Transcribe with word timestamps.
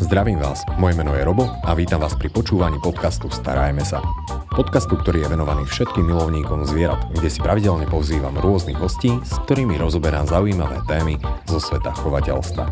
Zdravím 0.00 0.40
vás, 0.40 0.64
moje 0.80 0.96
meno 0.96 1.12
je 1.12 1.20
Robo 1.20 1.44
a 1.60 1.76
vítam 1.76 2.00
vás 2.00 2.16
pri 2.16 2.32
počúvaní 2.32 2.80
podcastu 2.80 3.28
Starajme 3.28 3.84
sa. 3.84 4.00
Podcastu, 4.48 4.96
ktorý 4.96 5.28
je 5.28 5.36
venovaný 5.36 5.68
všetkým 5.68 6.08
milovníkom 6.08 6.64
zvierat, 6.64 7.04
kde 7.12 7.28
si 7.28 7.36
pravidelne 7.36 7.84
pozývam 7.84 8.32
rôznych 8.32 8.80
hostí, 8.80 9.12
s 9.20 9.36
ktorými 9.44 9.76
rozoberám 9.76 10.24
zaujímavé 10.24 10.80
témy 10.88 11.20
zo 11.44 11.60
sveta 11.60 11.92
chovateľstva. 11.92 12.64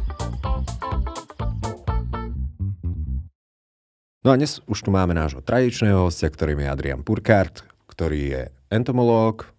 No 4.25 4.29
a 4.33 4.35
dnes 4.41 4.65
už 4.65 4.89
tu 4.89 4.89
máme 4.89 5.13
nášho 5.13 5.45
tradičného 5.45 6.09
hostia, 6.09 6.33
ktorým 6.33 6.65
je 6.65 6.73
Adrian 6.73 7.05
Purkart, 7.05 7.61
ktorý 7.93 8.21
je 8.25 8.43
entomológ, 8.73 9.53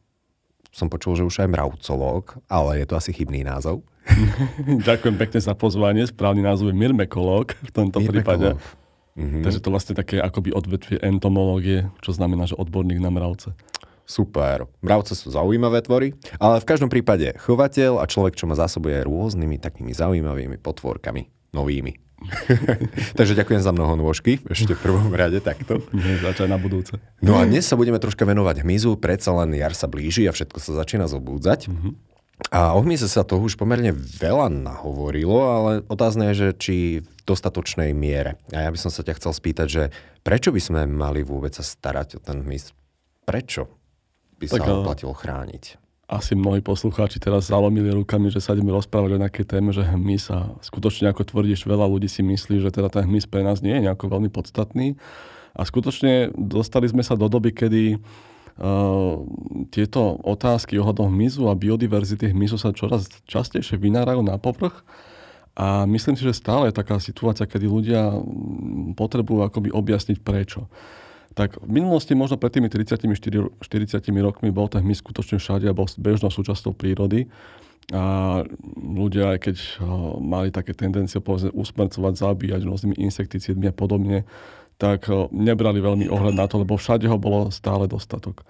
som 0.69 0.87
počul, 0.87 1.17
že 1.17 1.25
už 1.25 1.45
aj 1.45 1.49
mravcológ, 1.49 2.37
ale 2.45 2.81
je 2.81 2.85
to 2.85 2.95
asi 2.97 3.11
chybný 3.13 3.41
názov. 3.41 3.81
Ďakujem 4.89 5.15
pekne 5.17 5.39
za 5.41 5.53
pozvanie. 5.53 6.05
Správny 6.05 6.41
názov 6.41 6.73
je 6.73 6.75
mirmekológ 6.77 7.53
v 7.61 7.71
tomto 7.73 8.01
prípade. 8.01 8.57
Mm-hmm. 9.19 9.43
Takže 9.43 9.59
to 9.59 9.69
vlastne 9.73 9.93
také 9.97 10.21
akoby 10.23 10.55
odvetvie 10.55 10.97
entomológie, 11.03 11.91
čo 11.99 12.15
znamená, 12.15 12.47
že 12.47 12.55
odborník 12.55 13.03
na 13.03 13.11
mravce. 13.11 13.51
Super. 14.09 14.65
Mravce 14.81 15.13
sú 15.13 15.29
zaujímavé 15.29 15.85
tvory, 15.85 16.17
ale 16.41 16.57
v 16.57 16.65
každom 16.65 16.89
prípade 16.89 17.29
chovateľ 17.45 18.01
a 18.01 18.09
človek, 18.09 18.33
čo 18.33 18.49
ma 18.49 18.57
zásobuje 18.57 19.05
rôznymi 19.05 19.61
takými 19.61 19.93
zaujímavými 19.93 20.57
potvorkami, 20.57 21.53
novými. 21.53 22.08
Takže 23.19 23.33
ďakujem 23.35 23.61
za 23.63 23.71
mnoho 23.71 23.95
nôžky, 23.95 24.43
ešte 24.47 24.75
v 24.75 24.81
prvom 24.81 25.11
rade 25.15 25.39
takto. 25.39 25.83
Začať 25.95 26.47
na 26.51 26.59
budúce. 26.59 26.99
No 27.23 27.39
a 27.39 27.47
dnes 27.47 27.65
sa 27.65 27.79
budeme 27.79 27.99
troška 27.99 28.27
venovať 28.27 28.63
hmyzu, 28.63 28.99
predsa 28.99 29.31
len 29.33 29.55
jar 29.55 29.71
sa 29.71 29.87
blíži 29.87 30.27
a 30.27 30.35
všetko 30.35 30.57
sa 30.59 30.71
začína 30.75 31.07
zobúdzať. 31.07 31.71
Mm-hmm. 31.71 31.93
A 32.55 32.71
o 32.71 32.79
hmyze 32.79 33.11
sa 33.11 33.27
toho 33.27 33.43
už 33.43 33.59
pomerne 33.59 33.91
veľa 33.91 34.47
nahovorilo, 34.47 35.37
ale 35.43 35.71
otázne 35.91 36.31
je, 36.31 36.35
že 36.39 36.49
či 36.55 36.75
v 37.03 37.09
dostatočnej 37.27 37.91
miere. 37.91 38.39
A 38.55 38.63
ja 38.63 38.69
by 38.71 38.79
som 38.79 38.87
sa 38.87 39.03
ťa 39.03 39.19
chcel 39.19 39.35
spýtať, 39.35 39.67
že 39.67 39.83
prečo 40.23 40.55
by 40.55 40.61
sme 40.63 40.81
mali 40.87 41.19
vôbec 41.19 41.51
sa 41.51 41.67
starať 41.67 42.15
o 42.15 42.19
ten 42.23 42.47
hmyz? 42.47 42.71
Prečo 43.27 43.67
by 44.39 44.45
sa 44.47 44.63
tak, 44.63 44.71
oplatilo 44.71 45.11
chrániť? 45.11 45.88
Asi 46.09 46.33
mnohí 46.33 46.65
poslucháči 46.65 47.21
teraz 47.21 47.53
zalomili 47.53 47.93
rukami, 47.93 48.33
že 48.33 48.41
sa 48.41 48.57
ideme 48.57 48.73
rozprávať 48.73 49.13
o 49.13 49.21
nejakej 49.21 49.45
téme, 49.45 49.69
že 49.69 49.85
hmyz 49.85 50.33
a 50.33 50.57
skutočne 50.65 51.05
ako 51.13 51.21
tvrdíš, 51.21 51.69
veľa 51.69 51.85
ľudí 51.85 52.09
si 52.09 52.25
myslí, 52.25 52.65
že 52.65 52.73
teda 52.73 52.89
ten 52.89 53.05
hmyz 53.05 53.29
pre 53.29 53.45
nás 53.45 53.61
nie 53.61 53.77
je 53.77 53.85
nejako 53.85 54.09
veľmi 54.09 54.33
podstatný. 54.33 54.97
A 55.53 55.61
skutočne 55.61 56.33
dostali 56.33 56.89
sme 56.89 57.05
sa 57.05 57.13
do 57.13 57.29
doby, 57.29 57.53
kedy 57.53 58.01
tieto 59.69 60.01
otázky 60.25 60.81
ohľadom 60.81 61.13
hmyzu 61.13 61.47
a 61.47 61.53
biodiverzity 61.53 62.33
hmyzu 62.33 62.57
sa 62.57 62.75
čoraz 62.75 63.07
častejšie 63.29 63.77
vynárajú 63.79 64.25
na 64.25 64.41
povrch. 64.41 64.81
A 65.53 65.85
myslím 65.85 66.17
si, 66.17 66.25
že 66.25 66.35
stále 66.35 66.73
je 66.73 66.79
taká 66.79 66.97
situácia, 66.97 67.45
kedy 67.45 67.69
ľudia 67.69 68.17
potrebujú 68.97 69.45
akoby 69.45 69.69
objasniť 69.71 70.17
prečo. 70.25 70.65
Tak 71.39 71.63
v 71.63 71.71
minulosti, 71.71 72.11
možno 72.19 72.35
pred 72.35 72.51
tými 72.51 72.67
30 72.67 72.99
40 72.99 73.63
rokmi, 74.19 74.51
bol 74.51 74.67
ten 74.67 74.83
hmyz 74.83 74.99
skutočne 74.99 75.39
všade 75.39 75.71
a 75.71 75.77
bol 75.77 75.87
bežnou 75.87 76.27
súčasťou 76.27 76.75
prírody. 76.75 77.31
A 77.95 78.43
ľudia, 78.75 79.33
aj 79.33 79.39
keď 79.47 79.55
mali 80.19 80.51
také 80.51 80.75
tendencie 80.75 81.23
povedzme, 81.23 81.55
usmrcovať, 81.55 82.13
zabíjať 82.19 82.61
rôznymi 82.67 82.99
insekticídmi 82.99 83.71
a 83.71 83.73
podobne, 83.73 84.27
tak 84.79 85.11
eh, 85.11 85.15
nebrali 85.31 85.83
veľmi 85.83 86.11
ohľad 86.11 86.35
na 86.35 86.47
to, 86.47 86.63
lebo 86.63 86.79
všade 86.79 87.05
ho 87.05 87.15
bolo 87.19 87.51
stále 87.55 87.85
dostatok. 87.87 88.43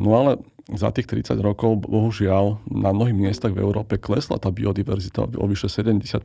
No 0.00 0.16
ale 0.16 0.40
za 0.70 0.88
tých 0.94 1.12
30 1.12 1.44
rokov, 1.44 1.84
bohužiaľ, 1.84 2.62
na 2.72 2.94
mnohých 2.94 3.16
miestach 3.16 3.52
v 3.52 3.60
Európe 3.60 4.00
klesla 4.00 4.40
tá 4.40 4.48
biodiverzita 4.48 5.28
o 5.36 5.44
vyše 5.44 5.68
70%, 5.68 6.24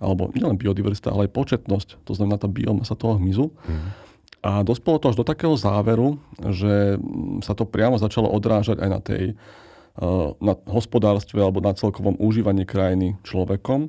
alebo 0.00 0.32
nielen 0.32 0.56
biodiverzita, 0.56 1.12
ale 1.12 1.28
aj 1.28 1.34
početnosť, 1.34 1.88
to 2.08 2.12
znamená 2.16 2.40
tá 2.40 2.48
biomasa 2.48 2.96
toho 2.96 3.20
hmyzu. 3.20 3.52
Mm. 3.68 4.01
A 4.42 4.66
dospelo 4.66 4.98
to 4.98 5.14
až 5.14 5.16
do 5.16 5.26
takého 5.26 5.54
záveru, 5.54 6.18
že 6.50 6.98
sa 7.46 7.54
to 7.54 7.62
priamo 7.62 7.94
začalo 7.94 8.26
odrážať 8.26 8.82
aj 8.82 8.88
na 8.90 9.00
tej 9.00 9.24
eh, 9.32 10.28
na 10.42 10.54
hospodárstve 10.66 11.38
alebo 11.38 11.62
na 11.62 11.72
celkovom 11.72 12.18
užívaní 12.18 12.66
krajiny 12.66 13.14
človekom. 13.22 13.88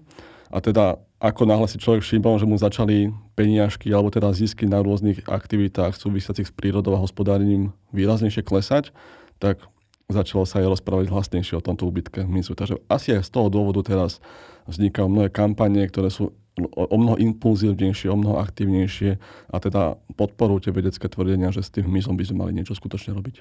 A 0.53 0.61
teda 0.61 1.01
ako 1.23 1.47
náhle 1.47 1.65
si 1.71 1.79
človek 1.79 2.03
všimol, 2.03 2.35
že 2.37 2.45
mu 2.45 2.59
začali 2.59 3.09
peniažky 3.33 3.89
alebo 3.89 4.11
teda 4.11 4.35
zisky 4.35 4.67
na 4.67 4.83
rôznych 4.83 5.25
aktivitách 5.25 5.95
súvisiacich 5.95 6.51
s 6.51 6.53
prírodou 6.53 6.93
a 6.93 7.01
hospodárením 7.01 7.71
výraznejšie 7.95 8.43
klesať, 8.43 8.91
tak 9.39 9.63
začalo 10.11 10.43
sa 10.43 10.59
aj 10.59 10.77
rozprávať 10.77 11.09
hlasnejšie 11.09 11.57
o 11.57 11.65
tomto 11.65 11.87
úbytke 11.87 12.27
hmyzu. 12.27 12.59
Takže 12.59 12.75
asi 12.91 13.15
aj 13.15 13.23
z 13.23 13.31
toho 13.31 13.47
dôvodu 13.47 13.81
teraz 13.87 14.19
vznikajú 14.67 15.07
mnohé 15.07 15.31
kampanie, 15.31 15.87
ktoré 15.87 16.11
sú 16.11 16.35
o 16.59 16.97
mnoho 16.97 17.17
impulzívnejšie, 17.17 18.13
o 18.13 18.17
mnoho 18.17 18.37
aktívnejšie 18.37 19.17
a 19.49 19.55
teda 19.57 19.97
podporujú 20.13 20.69
tie 20.69 20.73
vedecké 20.73 21.09
tvrdenia, 21.09 21.49
že 21.49 21.65
s 21.65 21.73
tým 21.73 21.89
hmyzom 21.89 22.13
by 22.13 22.23
sme 22.29 22.37
mali 22.45 22.51
niečo 22.53 22.77
skutočne 22.77 23.17
robiť. 23.17 23.35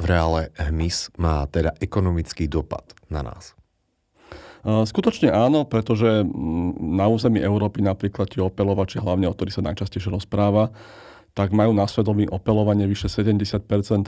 V 0.00 0.04
reále 0.08 0.50
hmyz 0.58 1.14
má 1.20 1.46
teda 1.46 1.76
ekonomický 1.78 2.50
dopad 2.50 2.82
na 3.12 3.22
nás. 3.22 3.54
Skutočne 4.62 5.34
áno, 5.34 5.66
pretože 5.66 6.22
na 6.78 7.10
území 7.10 7.42
Európy 7.42 7.82
napríklad 7.82 8.30
tie 8.30 8.38
opelovači, 8.38 9.02
hlavne 9.02 9.26
o 9.26 9.34
ktorých 9.34 9.58
sa 9.58 9.66
najčastejšie 9.66 10.14
rozpráva, 10.14 10.70
tak 11.34 11.50
majú 11.50 11.74
na 11.74 11.88
svedomí 11.90 12.30
opelovanie 12.30 12.86
vyše 12.86 13.10
70 13.10 13.42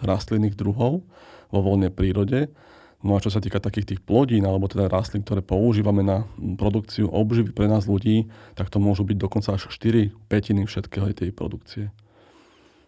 rastlinných 0.07 0.55
druhov 0.55 1.03
vo 1.51 1.59
voľnej 1.59 1.91
prírode. 1.91 2.55
No 3.05 3.21
a 3.21 3.23
čo 3.23 3.29
sa 3.29 3.45
týka 3.45 3.61
takých 3.61 3.95
tých 3.95 4.01
plodín, 4.01 4.49
alebo 4.49 4.65
teda 4.65 4.89
rastlín, 4.89 5.21
ktoré 5.21 5.45
používame 5.45 6.01
na 6.01 6.25
produkciu 6.41 7.13
obživy 7.13 7.53
pre 7.53 7.69
nás 7.69 7.85
ľudí, 7.85 8.33
tak 8.57 8.73
to 8.73 8.81
môžu 8.81 9.05
byť 9.05 9.21
dokonca 9.21 9.53
až 9.53 9.69
4 9.69 10.09
petiny 10.33 10.65
všetkého 10.65 11.13
tej 11.13 11.29
produkcie. 11.37 11.93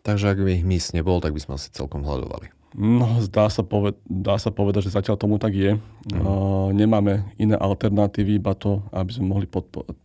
Takže 0.08 0.32
ak 0.32 0.38
by 0.40 0.64
hmyz 0.64 0.96
nebol, 0.96 1.20
tak 1.20 1.36
by 1.36 1.40
sme 1.44 1.60
asi 1.60 1.68
celkom 1.68 2.00
hľadovali. 2.00 2.48
No, 2.76 3.20
dá 3.28 3.52
sa, 3.52 3.60
poved- 3.60 4.00
dá 4.08 4.40
sa 4.40 4.48
povedať, 4.48 4.88
že 4.88 4.96
zatiaľ 4.96 5.20
tomu 5.20 5.36
tak 5.36 5.52
je. 5.52 5.76
Mm. 5.76 6.20
Uh, 6.24 6.72
nemáme 6.72 7.28
iné 7.36 7.56
alternatívy, 7.56 8.40
iba 8.40 8.56
to, 8.56 8.80
aby 8.96 9.12
sme 9.12 9.32
mohli 9.32 9.44
podporovať. 9.44 9.96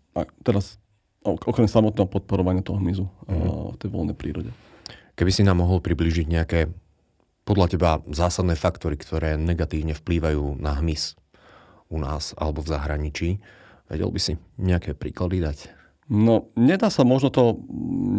Teraz 0.44 0.76
okrem 1.24 1.72
samotného 1.72 2.08
podporovania 2.08 2.64
toho 2.64 2.80
hmyzu 2.80 3.08
mm. 3.08 3.32
uh, 3.32 3.76
v 3.76 3.78
tej 3.80 3.90
voľnej 3.92 4.16
prírode. 4.16 4.52
Keby 5.16 5.32
si 5.32 5.44
nám 5.44 5.62
mohol 5.64 5.84
približiť 5.84 6.26
nejaké 6.32 6.60
podľa 7.44 7.68
teba 7.74 7.92
zásadné 8.10 8.54
faktory, 8.54 8.96
ktoré 8.96 9.36
negatívne 9.36 9.98
vplývajú 9.98 10.62
na 10.62 10.78
hmyz 10.78 11.18
u 11.92 11.98
nás 12.00 12.38
alebo 12.40 12.64
v 12.64 12.72
zahraničí, 12.72 13.30
vedel 13.92 14.10
by 14.14 14.20
si 14.22 14.34
nejaké 14.56 14.96
príklady 14.96 15.44
dať? 15.44 15.58
No, 16.12 16.52
nedá 16.60 16.92
sa 16.92 17.08
možno 17.08 17.32
to 17.32 17.64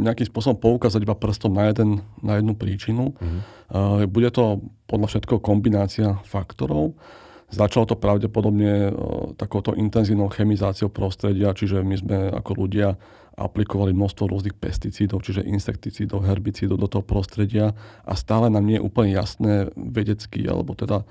nejakým 0.01 0.25
spôsobom 0.25 0.57
poukázať 0.57 1.05
iba 1.05 1.13
prstom 1.13 1.53
na, 1.53 1.69
jeden, 1.69 2.01
na 2.25 2.41
jednu 2.41 2.57
príčinu. 2.57 3.13
Mm-hmm. 3.13 4.09
Bude 4.09 4.33
to 4.33 4.65
podľa 4.89 5.13
všetkého 5.13 5.41
kombinácia 5.45 6.17
faktorov. 6.25 6.97
Začalo 7.53 7.85
to 7.85 8.01
pravdepodobne 8.01 8.89
uh, 8.89 8.93
takouto 9.37 9.77
intenzívnou 9.77 10.33
chemizáciou 10.33 10.89
prostredia, 10.89 11.53
čiže 11.53 11.85
my 11.85 11.97
sme 12.01 12.17
ako 12.33 12.65
ľudia 12.65 12.97
aplikovali 13.37 13.93
množstvo 13.93 14.25
rôznych 14.29 14.57
pesticídov, 14.57 15.25
čiže 15.25 15.45
insekticídov, 15.45 16.25
herbicídov 16.25 16.81
do 16.81 16.89
toho 16.89 17.05
prostredia 17.05 17.73
a 18.05 18.13
stále 18.17 18.49
nám 18.49 18.65
nie 18.65 18.77
je 18.81 18.85
úplne 18.85 19.13
jasné 19.13 19.69
vedecky, 19.77 20.49
alebo 20.49 20.73
teda 20.77 21.05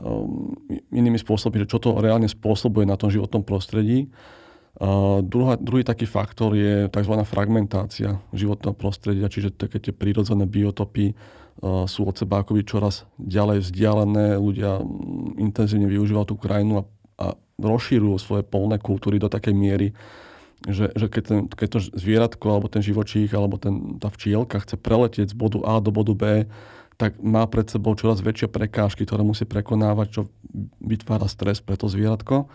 um, 0.00 0.56
inými 0.92 1.16
spôsobmi, 1.20 1.64
že 1.64 1.70
čo 1.72 1.80
to 1.80 2.00
reálne 2.00 2.28
spôsobuje 2.28 2.88
na 2.88 2.96
tom 2.96 3.12
životnom 3.12 3.44
prostredí. 3.44 4.08
Uh, 4.78 5.24
druhá, 5.24 5.56
druhý 5.56 5.84
taký 5.84 6.04
faktor 6.06 6.52
je 6.52 6.86
tzv. 6.88 7.14
fragmentácia 7.24 8.20
životného 8.32 8.76
prostredia, 8.76 9.28
čiže 9.28 9.56
také 9.56 9.80
tie 9.80 9.92
prírodzené 9.92 10.44
biotopy 10.44 11.16
sú 11.62 12.06
od 12.06 12.14
seba 12.14 12.46
akoby 12.46 12.62
čoraz 12.62 13.02
ďalej 13.18 13.66
vzdialené, 13.66 14.38
ľudia 14.38 14.78
um, 14.78 15.34
intenzívne 15.42 15.90
využívajú 15.90 16.26
tú 16.30 16.36
krajinu 16.38 16.80
a, 16.80 16.82
a 17.18 17.26
rozšírujú 17.58 18.16
svoje 18.22 18.42
polné 18.46 18.78
kultúry 18.78 19.18
do 19.18 19.26
takej 19.26 19.54
miery, 19.58 19.90
že, 20.66 20.90
že 20.94 21.06
keď, 21.10 21.22
ten, 21.22 21.38
keď 21.50 21.68
to 21.74 21.78
zvieratko 21.98 22.46
alebo 22.46 22.70
ten 22.70 22.82
živočích 22.82 23.30
alebo 23.34 23.58
ten, 23.58 23.98
tá 23.98 24.10
včielka 24.10 24.62
chce 24.62 24.78
preletieť 24.78 25.34
z 25.34 25.36
bodu 25.38 25.58
A 25.66 25.82
do 25.82 25.90
bodu 25.90 26.14
B, 26.14 26.46
tak 26.98 27.14
má 27.22 27.46
pred 27.46 27.66
sebou 27.70 27.94
čoraz 27.94 28.18
väčšie 28.18 28.50
prekážky, 28.50 29.06
ktoré 29.06 29.22
musí 29.22 29.46
prekonávať, 29.46 30.06
čo 30.10 30.22
vytvára 30.82 31.30
stres 31.30 31.62
pre 31.62 31.78
to 31.78 31.86
zvieratko. 31.86 32.50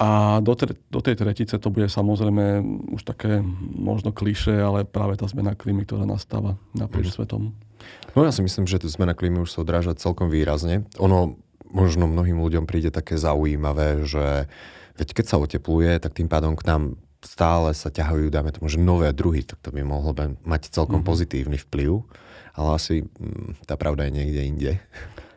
A 0.00 0.40
do, 0.40 0.56
tre, 0.56 0.72
do 0.88 1.04
tej 1.04 1.20
tretice 1.20 1.60
to 1.60 1.68
bude 1.68 1.92
samozrejme 1.92 2.64
už 2.96 3.04
také 3.04 3.44
možno 3.76 4.16
kliše, 4.16 4.56
ale 4.56 4.88
práve 4.88 5.20
tá 5.20 5.28
zmena 5.28 5.52
klímy, 5.52 5.84
ktorá 5.84 6.08
nastáva 6.08 6.56
naprieč 6.72 7.12
mm. 7.12 7.14
svetom. 7.20 7.52
No 8.16 8.24
ja 8.24 8.32
si 8.32 8.40
myslím, 8.40 8.64
že 8.64 8.80
tá 8.80 8.88
zmena 8.88 9.12
klímy 9.12 9.44
už 9.44 9.52
sa 9.52 9.60
odráža 9.60 9.92
celkom 9.92 10.32
výrazne. 10.32 10.88
Ono 10.96 11.36
možno 11.68 12.08
mnohým 12.08 12.40
ľuďom 12.40 12.64
príde 12.64 12.88
také 12.88 13.20
zaujímavé, 13.20 14.08
že 14.08 14.48
veď 14.96 15.08
keď 15.20 15.26
sa 15.28 15.36
otepluje, 15.36 16.00
tak 16.00 16.16
tým 16.16 16.32
pádom 16.32 16.56
k 16.56 16.64
nám 16.64 16.96
stále 17.20 17.76
sa 17.76 17.92
ťahajú, 17.92 18.32
dáme 18.32 18.56
tomu, 18.56 18.72
že 18.72 18.80
nové 18.80 19.12
druhy, 19.12 19.44
tak 19.44 19.60
to 19.60 19.68
by 19.68 19.84
mohlo 19.84 20.16
mať 20.48 20.72
celkom 20.72 21.04
mm-hmm. 21.04 21.10
pozitívny 21.12 21.58
vplyv, 21.60 22.00
ale 22.56 22.68
asi 22.72 23.04
mm, 23.04 23.68
tá 23.68 23.76
pravda 23.76 24.08
je 24.08 24.16
niekde 24.16 24.40
inde. 24.40 24.72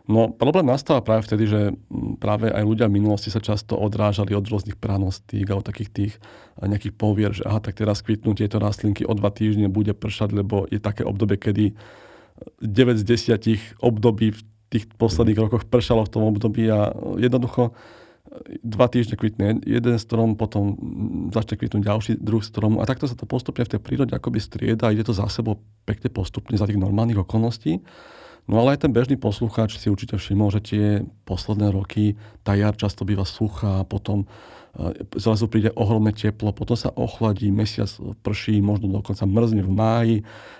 No 0.04 0.36
problém 0.36 0.68
nastáva 0.68 1.00
práve 1.00 1.24
vtedy, 1.24 1.48
že 1.48 1.62
mm, 1.72 2.20
práve 2.20 2.52
aj 2.52 2.64
ľudia 2.68 2.92
v 2.92 3.00
minulosti 3.00 3.32
sa 3.32 3.40
často 3.40 3.80
odrážali 3.80 4.36
od 4.36 4.44
rôznych 4.44 4.76
pranostík 4.76 5.48
a 5.48 5.60
od 5.60 5.64
takých 5.64 5.90
tých 5.92 6.14
nejakých 6.60 6.94
povier, 7.00 7.32
že 7.32 7.48
aha, 7.48 7.64
tak 7.64 7.80
teraz 7.80 8.04
kvitnú 8.04 8.36
tieto 8.36 8.60
rastlinky 8.60 9.08
o 9.08 9.16
dva 9.16 9.32
týždne 9.32 9.72
bude 9.72 9.96
pršať, 9.96 10.36
lebo 10.36 10.68
je 10.68 10.84
také 10.84 11.08
obdobie, 11.08 11.40
kedy 11.40 11.72
9 12.60 13.00
z 13.00 13.04
10 13.32 13.80
období 13.80 14.36
v 14.36 14.42
tých 14.74 14.90
posledných 14.98 15.40
rokoch 15.40 15.64
pršalo 15.70 16.04
v 16.04 16.12
tom 16.12 16.24
období 16.28 16.68
a 16.68 16.92
jednoducho 17.16 17.72
dva 18.66 18.90
týždne 18.90 19.16
kvitne 19.16 19.62
jeden 19.62 19.96
strom, 20.02 20.34
potom 20.34 20.74
začne 21.30 21.60
kvitnúť 21.60 21.84
ďalší 21.86 22.12
druh 22.18 22.42
stromu 22.42 22.82
a 22.82 22.90
takto 22.90 23.06
sa 23.06 23.14
to 23.14 23.30
postupne 23.30 23.62
v 23.62 23.78
tej 23.78 23.80
prírode 23.80 24.14
akoby 24.18 24.42
strieda 24.42 24.90
a 24.90 24.94
ide 24.94 25.06
to 25.06 25.14
za 25.14 25.30
sebou 25.30 25.62
pekne 25.86 26.10
postupne 26.10 26.58
za 26.58 26.66
tých 26.66 26.82
normálnych 26.82 27.22
okolností. 27.22 27.86
No 28.44 28.60
ale 28.60 28.76
aj 28.76 28.84
ten 28.84 28.92
bežný 28.92 29.16
poslucháč 29.16 29.80
si 29.80 29.88
určite 29.88 30.20
všimol, 30.20 30.52
že 30.52 30.62
tie 30.62 30.86
posledné 31.24 31.72
roky 31.72 32.20
tá 32.44 32.60
jar 32.60 32.76
často 32.76 33.08
býva 33.08 33.24
suchá, 33.24 33.88
potom 33.88 34.28
e, 34.76 35.08
zrazu 35.16 35.48
príde 35.48 35.72
ohromné 35.80 36.12
teplo, 36.12 36.52
potom 36.52 36.76
sa 36.76 36.92
ochladí, 36.92 37.56
mesiac 37.56 37.88
prší, 38.20 38.60
možno 38.60 38.92
dokonca 38.92 39.24
mrzne 39.24 39.64
v 39.64 39.72
máji 39.72 40.18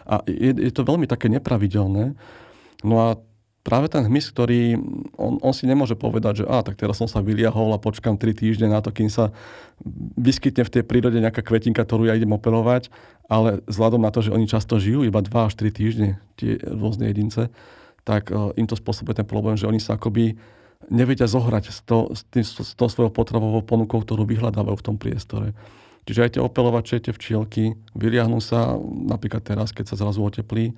a 0.08 0.24
je, 0.24 0.56
je 0.64 0.72
to 0.72 0.88
veľmi 0.88 1.12
také 1.12 1.28
nepravidelné. 1.28 2.16
No 2.88 2.96
a 3.04 3.08
práve 3.64 3.88
ten 3.88 4.04
hmyz, 4.04 4.36
ktorý, 4.36 4.76
on, 5.16 5.40
on 5.40 5.56
si 5.56 5.64
nemôže 5.64 5.96
povedať, 5.96 6.44
že 6.44 6.46
a 6.52 6.60
tak 6.62 6.76
teraz 6.76 7.00
som 7.00 7.08
sa 7.08 7.24
vyliahol 7.24 7.72
a 7.72 7.80
počkam 7.80 8.20
3 8.20 8.36
týždne 8.36 8.68
na 8.68 8.84
to, 8.84 8.92
kým 8.92 9.08
sa 9.08 9.32
vyskytne 10.20 10.68
v 10.68 10.74
tej 10.80 10.84
prírode 10.84 11.18
nejaká 11.24 11.40
kvetinka, 11.40 11.88
ktorú 11.88 12.12
ja 12.12 12.20
idem 12.20 12.36
operovať, 12.36 12.92
ale 13.32 13.64
vzhľadom 13.72 14.04
na 14.04 14.12
to, 14.12 14.20
že 14.20 14.36
oni 14.36 14.52
často 14.52 14.76
žijú 14.78 15.08
iba 15.08 15.24
2 15.24 15.32
až 15.32 15.56
3 15.56 15.72
týždne, 15.72 16.10
tie 16.36 16.60
rôzne 16.60 17.08
jedince, 17.08 17.48
tak 18.04 18.30
uh, 18.36 18.52
im 18.60 18.68
to 18.68 18.76
spôsobuje 18.76 19.24
ten 19.24 19.28
problém, 19.28 19.56
že 19.56 19.66
oni 19.66 19.80
sa 19.80 19.96
akoby 19.96 20.36
nevedia 20.92 21.24
zohrať 21.24 21.64
s, 21.72 21.80
to, 21.88 22.12
s, 22.12 22.28
tým, 22.28 22.44
s 22.44 22.76
to 22.76 22.86
svojou 22.92 23.16
potravovou 23.16 23.64
ponukou, 23.64 24.04
ktorú 24.04 24.28
vyhľadávajú 24.28 24.76
v 24.76 24.88
tom 24.92 25.00
priestore. 25.00 25.56
Čiže 26.04 26.20
aj 26.20 26.32
tie 26.36 26.42
opelovače, 26.44 27.00
tie 27.00 27.16
včielky 27.16 27.80
vyliahnú 27.96 28.44
sa, 28.44 28.76
napríklad 28.84 29.40
teraz, 29.40 29.72
keď 29.72 29.96
sa 29.96 29.96
zrazu 29.96 30.20
oteplí, 30.20 30.76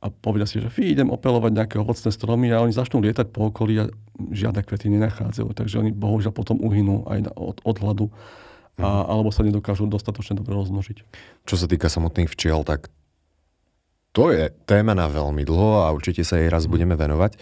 a 0.00 0.08
povedia 0.08 0.48
si, 0.48 0.64
že 0.64 0.72
fí, 0.72 0.96
idem 0.96 1.12
opelovať 1.12 1.52
nejaké 1.52 1.76
ovocné 1.76 2.08
stromy 2.08 2.48
a 2.48 2.64
oni 2.64 2.72
začnú 2.72 3.04
lietať 3.04 3.28
po 3.28 3.52
okolí 3.52 3.84
a 3.84 3.84
žiadne 4.32 4.64
kvety 4.64 4.88
nenachádzajú. 4.88 5.52
Takže 5.52 5.84
oni 5.84 5.92
bohužiaľ 5.92 6.32
potom 6.32 6.56
uhynú 6.56 7.04
aj 7.04 7.28
od, 7.36 7.60
od 7.60 7.76
hladu 7.84 8.06
a, 8.80 8.88
mhm. 8.88 9.04
alebo 9.12 9.28
sa 9.28 9.44
nedokážu 9.44 9.84
dostatočne 9.84 10.40
dobre 10.40 10.56
rozmnožiť. 10.56 11.04
Čo 11.44 11.56
sa 11.60 11.68
týka 11.68 11.92
samotných 11.92 12.32
včiel, 12.32 12.64
tak 12.64 12.88
to 14.10 14.34
je 14.34 14.50
téma 14.66 14.96
na 14.96 15.06
veľmi 15.06 15.46
dlho 15.46 15.86
a 15.86 15.92
určite 15.94 16.26
sa 16.26 16.40
jej 16.40 16.50
raz 16.50 16.66
mm. 16.66 16.70
budeme 16.70 16.94
venovať. 16.98 17.38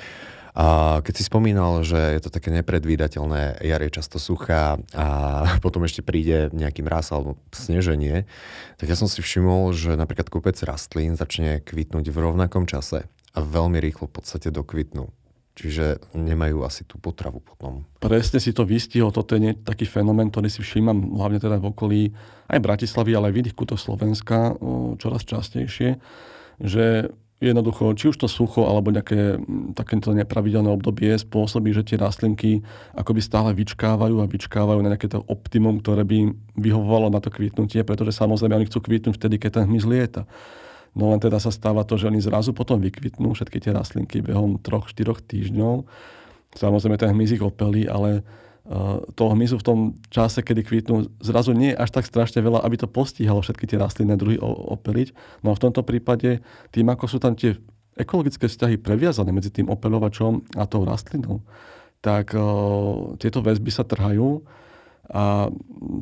A 0.59 0.99
keď 1.07 1.15
si 1.15 1.23
spomínal, 1.23 1.87
že 1.87 2.19
je 2.19 2.21
to 2.27 2.35
také 2.35 2.51
nepredvídateľné, 2.51 3.63
jar 3.63 3.79
je 3.79 3.95
často 3.95 4.19
suchá 4.19 4.75
a 4.91 5.07
potom 5.65 5.87
ešte 5.87 6.03
príde 6.03 6.51
nejaký 6.51 6.83
mraz 6.83 7.15
alebo 7.15 7.39
sneženie, 7.55 8.27
tak 8.75 8.91
ja 8.91 8.99
som 8.99 9.07
si 9.07 9.23
všimol, 9.23 9.71
že 9.71 9.95
napríklad 9.95 10.27
kopec 10.27 10.59
rastlín 10.67 11.15
začne 11.15 11.63
kvitnúť 11.63 12.11
v 12.11 12.19
rovnakom 12.19 12.67
čase 12.67 13.07
a 13.07 13.39
veľmi 13.39 13.79
rýchlo 13.79 14.11
v 14.11 14.19
podstate 14.19 14.51
dokvitnú. 14.51 15.07
Čiže 15.55 16.15
nemajú 16.15 16.63
asi 16.63 16.87
tú 16.87 17.03
potravu 17.03 17.43
potom. 17.43 17.83
Presne 17.99 18.39
si 18.39 18.55
to 18.55 18.63
vystihol. 18.63 19.11
Toto 19.11 19.35
je 19.35 19.59
taký 19.59 19.91
fenomén, 19.91 20.31
ktorý 20.31 20.47
si 20.47 20.63
všímam 20.63 21.19
hlavne 21.19 21.43
teda 21.43 21.59
v 21.59 21.71
okolí 21.71 22.03
aj 22.47 22.63
Bratislavy, 22.63 23.15
ale 23.15 23.31
aj 23.31 23.35
v 23.35 23.41
iných 23.43 23.59
kútoch 23.59 23.83
Slovenska 23.83 24.55
čoraz 25.03 25.27
častejšie, 25.27 25.99
že 26.63 27.11
jednoducho, 27.39 27.95
či 27.95 28.11
už 28.11 28.19
to 28.19 28.27
sucho 28.27 28.67
alebo 28.67 28.91
nejaké 28.91 29.39
takéto 29.79 30.11
nepravidelné 30.11 30.67
obdobie 30.75 31.15
spôsobí, 31.15 31.71
že 31.71 31.87
tie 31.87 31.97
rastlinky 31.99 32.67
akoby 32.99 33.23
stále 33.23 33.55
vyčkávajú 33.55 34.19
a 34.19 34.27
vyčkávajú 34.27 34.83
na 34.83 34.91
nejaké 34.95 35.07
to 35.07 35.23
optimum, 35.31 35.79
ktoré 35.79 36.03
by 36.03 36.35
vyhovovalo 36.59 37.15
na 37.15 37.23
to 37.23 37.31
kvitnutie, 37.31 37.87
pretože 37.87 38.19
samozrejme 38.19 38.59
oni 38.59 38.67
chcú 38.67 38.83
kvitnúť 38.83 39.15
vtedy, 39.15 39.39
keď 39.39 39.63
ten 39.63 39.65
hmyz 39.71 39.87
lieta. 39.87 40.27
No 40.99 41.15
len 41.15 41.23
teda 41.23 41.39
sa 41.39 41.55
stáva 41.55 41.87
to, 41.87 41.95
že 41.95 42.11
oni 42.11 42.19
zrazu 42.19 42.51
potom 42.51 42.83
vykvitnú 42.83 43.31
všetky 43.31 43.63
tie 43.63 43.71
rastlinky 43.71 44.19
behom 44.19 44.59
3-4 44.59 44.99
týždňov. 45.31 45.87
Samozrejme 46.59 46.99
ten 46.99 47.15
hmyz 47.15 47.39
ich 47.39 47.45
opelí, 47.45 47.87
ale 47.87 48.27
toho 49.17 49.31
hmyzu 49.33 49.57
v 49.57 49.65
tom 49.65 49.79
čase, 50.13 50.45
kedy 50.45 50.61
kvitnú, 50.61 51.09
zrazu 51.25 51.57
nie 51.57 51.73
je 51.73 51.81
až 51.81 51.89
tak 51.89 52.05
strašne 52.05 52.45
veľa, 52.45 52.61
aby 52.61 52.77
to 52.77 52.85
postihalo 52.85 53.41
všetky 53.41 53.65
tie 53.65 53.81
rastlinné 53.81 54.21
druhy 54.21 54.37
opeliť. 54.45 55.41
No 55.41 55.53
a 55.53 55.57
v 55.57 55.63
tomto 55.65 55.81
prípade, 55.81 56.45
tým 56.69 56.87
ako 56.93 57.05
sú 57.09 57.17
tam 57.17 57.33
tie 57.33 57.57
ekologické 57.97 58.45
vzťahy 58.47 58.77
previazané 58.77 59.33
medzi 59.33 59.49
tým 59.49 59.73
opeľovačom 59.73 60.61
a 60.61 60.69
tou 60.69 60.85
rastlinou, 60.85 61.41
tak 62.05 62.37
uh, 62.37 63.17
tieto 63.17 63.41
väzby 63.41 63.73
sa 63.73 63.89
trhajú 63.89 64.45
a 65.09 65.49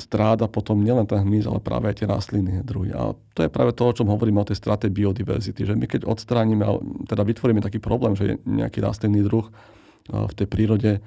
stráda 0.03 0.51
potom 0.51 0.83
nielen 0.83 1.07
ten 1.07 1.23
hmyz, 1.23 1.47
ale 1.47 1.63
práve 1.63 1.95
aj 1.95 2.03
tie 2.03 2.11
rastliny 2.11 2.67
druhy. 2.67 2.91
A 2.91 3.15
to 3.39 3.47
je 3.47 3.51
práve 3.51 3.71
to, 3.79 3.87
o 3.87 3.95
čom 3.95 4.11
hovoríme 4.11 4.43
o 4.43 4.49
tej 4.51 4.59
strate 4.59 4.91
biodiverzity, 4.91 5.63
že 5.63 5.79
my 5.79 5.87
keď 5.87 6.11
odstránime, 6.11 6.67
teda 7.07 7.23
vytvoríme 7.23 7.63
taký 7.63 7.79
problém, 7.79 8.19
že 8.19 8.25
je 8.27 8.35
nejaký 8.43 8.83
rastlinný 8.83 9.23
druh 9.23 9.47
v 10.11 10.33
tej 10.35 10.47
prírode 10.51 10.99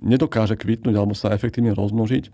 nedokáže 0.00 0.58
kvitnúť 0.58 0.94
alebo 0.94 1.14
sa 1.14 1.34
efektívne 1.34 1.74
rozmnožiť, 1.74 2.30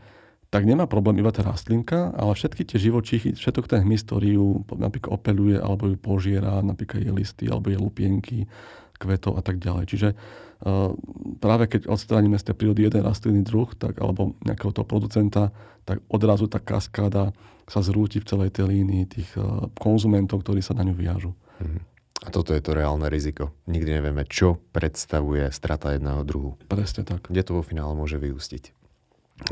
tak 0.53 0.71
nemá 0.71 0.87
problém 0.87 1.19
iba 1.19 1.35
tá 1.35 1.43
rastlinka, 1.43 2.15
ale 2.15 2.39
všetky 2.39 2.63
tie 2.63 2.79
živočichy, 2.79 3.35
všetok 3.35 3.67
ten 3.67 3.83
hmyz, 3.83 4.07
ktorý 4.07 4.39
ju 4.39 4.49
napríklad 4.71 5.11
opeluje 5.11 5.59
alebo 5.59 5.91
ju 5.91 5.97
požiera, 5.99 6.63
napríklad 6.63 7.03
je 7.03 7.11
listy 7.11 7.45
alebo 7.51 7.75
je 7.75 7.79
lupienky, 7.83 8.47
kvetov 8.95 9.35
a 9.35 9.43
tak 9.43 9.59
ďalej. 9.59 9.85
Čiže 9.91 10.09
uh, 10.15 10.95
práve 11.43 11.67
keď 11.67 11.91
odstránime 11.91 12.39
z 12.39 12.47
tej 12.47 12.55
prírody 12.55 12.87
jeden 12.87 13.03
rastlinný 13.03 13.43
druh, 13.43 13.67
tak, 13.75 13.99
alebo 13.99 14.39
nejakého 14.47 14.71
toho 14.71 14.87
producenta, 14.87 15.51
tak 15.83 16.01
odrazu 16.07 16.47
tá 16.47 16.63
kaskáda 16.63 17.35
sa 17.67 17.81
zrúti 17.83 18.23
v 18.23 18.29
celej 18.29 18.55
tej 18.55 18.71
línii 18.71 19.05
tých 19.11 19.31
uh, 19.35 19.67
konzumentov, 19.75 20.47
ktorí 20.47 20.63
sa 20.63 20.79
na 20.79 20.87
ňu 20.87 20.95
viažu. 20.95 21.35
Mm-hmm. 21.59 21.94
A 22.25 22.33
toto 22.33 22.57
je 22.57 22.65
to 22.65 22.73
reálne 22.73 23.05
riziko. 23.13 23.53
Nikdy 23.69 24.01
nevieme, 24.01 24.25
čo 24.25 24.57
predstavuje 24.73 25.45
strata 25.53 25.93
jedného 25.93 26.25
druhu. 26.25 26.57
Presne 26.73 27.05
tak. 27.05 27.29
Kde 27.29 27.45
to 27.45 27.61
vo 27.61 27.63
finále 27.63 27.93
môže 27.93 28.17
vyústiť. 28.17 28.73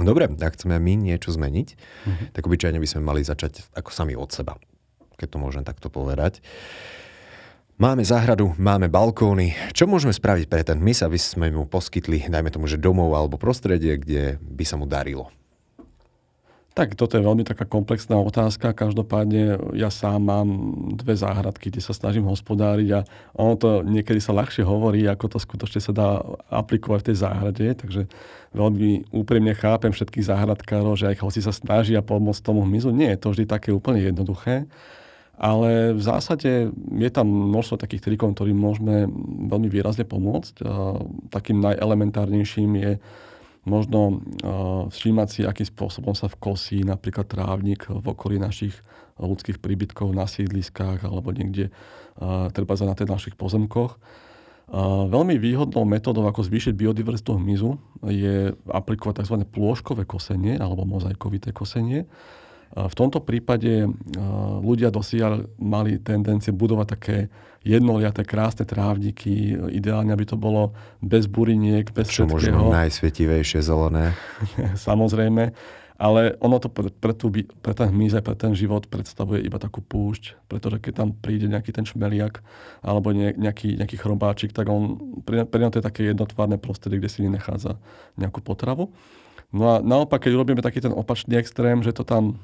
Dobre, 0.01 0.31
ak 0.31 0.57
chceme 0.57 0.79
my 0.79 0.95
niečo 0.95 1.35
zmeniť, 1.35 1.69
mm-hmm. 1.75 2.27
tak 2.33 2.43
obyčajne 2.47 2.79
by 2.79 2.89
sme 2.89 3.03
mali 3.03 3.21
začať 3.27 3.67
ako 3.77 3.91
sami 3.93 4.15
od 4.17 4.31
seba. 4.31 4.57
Keď 5.19 5.29
to 5.37 5.43
môžem 5.43 5.67
takto 5.67 5.93
povedať. 5.93 6.41
Máme 7.83 8.07
záhradu, 8.07 8.55
máme 8.63 8.87
balkóny. 8.87 9.59
Čo 9.75 9.91
môžeme 9.91 10.15
spraviť 10.15 10.47
pre 10.47 10.63
ten 10.63 10.79
mys, 10.79 11.03
aby 11.03 11.19
sme 11.19 11.51
mu 11.51 11.67
poskytli, 11.67 12.31
dajme 12.31 12.55
tomu, 12.55 12.71
že 12.71 12.79
domov 12.79 13.11
alebo 13.11 13.41
prostredie, 13.43 13.99
kde 13.99 14.39
by 14.39 14.65
sa 14.65 14.79
mu 14.79 14.87
darilo? 14.87 15.35
Tak 16.73 16.97
toto 16.97 17.21
je 17.21 17.27
veľmi 17.29 17.45
taká 17.45 17.69
komplexná 17.69 18.17
otázka. 18.17 18.73
Každopádne 18.73 19.77
ja 19.77 19.93
sám 19.93 20.25
mám 20.25 20.49
dve 20.97 21.13
záhradky, 21.13 21.69
kde 21.69 21.85
sa 21.85 21.93
snažím 21.93 22.25
hospodáriť 22.25 22.89
a 22.97 23.01
ono 23.37 23.61
to 23.61 23.85
niekedy 23.85 24.25
sa 24.25 24.33
ľahšie 24.33 24.65
hovorí, 24.65 25.05
ako 25.05 25.37
to 25.37 25.39
skutočne 25.39 25.85
sa 25.85 25.93
dá 25.93 26.25
aplikovať 26.49 26.99
v 27.05 27.09
tej 27.13 27.17
záhrade. 27.21 27.67
Takže 27.77 28.09
veľmi 28.57 29.13
úprimne 29.13 29.53
chápem 29.53 29.93
všetkých 29.93 30.33
záhradkárov, 30.33 30.97
že 30.97 31.13
aj 31.13 31.21
hoci 31.21 31.45
sa 31.45 31.53
snažia 31.53 32.01
pomôcť 32.01 32.41
tomu 32.41 32.65
hmyzu, 32.65 32.89
nie 32.89 33.13
je 33.13 33.21
to 33.21 33.37
vždy 33.37 33.45
také 33.45 33.69
úplne 33.69 34.01
jednoduché. 34.01 34.65
Ale 35.37 35.93
v 35.93 36.01
zásade 36.01 36.73
je 36.73 37.11
tam 37.13 37.29
množstvo 37.29 37.77
takých 37.85 38.09
trikov, 38.09 38.33
ktorým 38.33 38.57
môžeme 38.57 39.11
veľmi 39.49 39.69
výrazne 39.69 40.09
pomôcť. 40.09 40.65
Takým 41.29 41.61
najelementárnejším 41.61 42.71
je 42.81 42.93
možno 43.63 44.01
uh, 44.09 44.91
všímať 44.91 45.29
si, 45.31 45.41
akým 45.47 45.69
spôsobom 45.69 46.15
sa 46.15 46.27
vkosí 46.27 46.83
napríklad 46.83 47.31
trávnik 47.31 47.87
v 47.87 48.07
okolí 48.07 48.37
našich 48.39 48.75
ľudských 49.21 49.63
príbytkov 49.63 50.11
na 50.11 50.27
sídliskách 50.27 51.07
alebo 51.07 51.31
niekde 51.31 51.69
uh, 51.69 52.51
treba 52.51 52.75
na 52.83 52.97
tých 52.99 53.11
našich 53.11 53.35
pozemkoch. 53.39 53.99
Veľmi 54.73 55.37
výhodnou 55.37 55.85
metodou, 55.85 56.25
ako 56.25 56.49
zvýšiť 56.49 56.73
biodiverzitu 56.73 57.37
hmyzu, 57.37 57.77
je 58.09 58.57
aplikovať 58.73 59.21
tzv. 59.21 59.45
plôžkové 59.45 60.09
kosenie 60.09 60.57
alebo 60.57 60.89
mozaikovité 60.89 61.53
kosenie. 61.53 62.09
V 62.73 62.95
tomto 62.97 63.21
prípade 63.21 63.85
ľudia 64.65 64.89
dosiaľ 64.89 65.45
mali 65.61 66.01
tendencie 66.01 66.57
budovať 66.57 66.87
také 66.89 67.17
jednoliaté, 67.61 68.25
krásne 68.25 68.65
trávniky. 68.65 69.55
Ideálne, 69.77 70.11
aby 70.17 70.25
to 70.25 70.41
bolo 70.41 70.73
bez 71.05 71.29
buriniek, 71.29 71.93
bez 71.93 72.09
Čo 72.09 72.27
všetkého. 72.27 72.57
možno 72.57 72.75
najsvietivejšie 72.75 73.61
zelené. 73.61 74.17
Samozrejme. 74.89 75.53
Ale 76.03 76.35
ono 76.43 76.59
to 76.59 76.67
pre, 76.67 76.91
pre, 76.91 77.15
tú, 77.15 77.31
pre 77.63 77.79
ten 77.79 77.87
hmyz 77.87 78.19
pre 78.27 78.35
ten 78.35 78.59
život 78.59 78.91
predstavuje 78.91 79.39
iba 79.39 79.63
takú 79.63 79.79
púšť, 79.87 80.35
pretože 80.51 80.83
keď 80.83 80.93
tam 80.99 81.09
príde 81.15 81.47
nejaký 81.47 81.71
ten 81.71 81.87
šmeliak 81.87 82.43
alebo 82.83 83.15
ne, 83.15 83.31
nejaký, 83.39 83.79
nejaký 83.79 84.03
chrobáčik, 84.03 84.51
tak 84.51 84.67
on, 84.67 84.99
pre, 85.23 85.47
pre 85.47 85.63
to 85.71 85.79
je 85.79 85.87
také 85.87 86.11
jednotvárne 86.11 86.59
prostredie, 86.59 86.99
kde 86.99 87.13
si 87.13 87.23
nenachádza 87.23 87.79
nejakú 88.19 88.43
potravu. 88.43 88.91
No 89.55 89.77
a 89.77 89.85
naopak, 89.85 90.27
keď 90.27 90.43
urobíme 90.43 90.65
taký 90.65 90.83
ten 90.83 90.91
opačný 90.91 91.39
extrém, 91.39 91.85
že 91.87 91.95
to 91.95 92.03
tam 92.03 92.43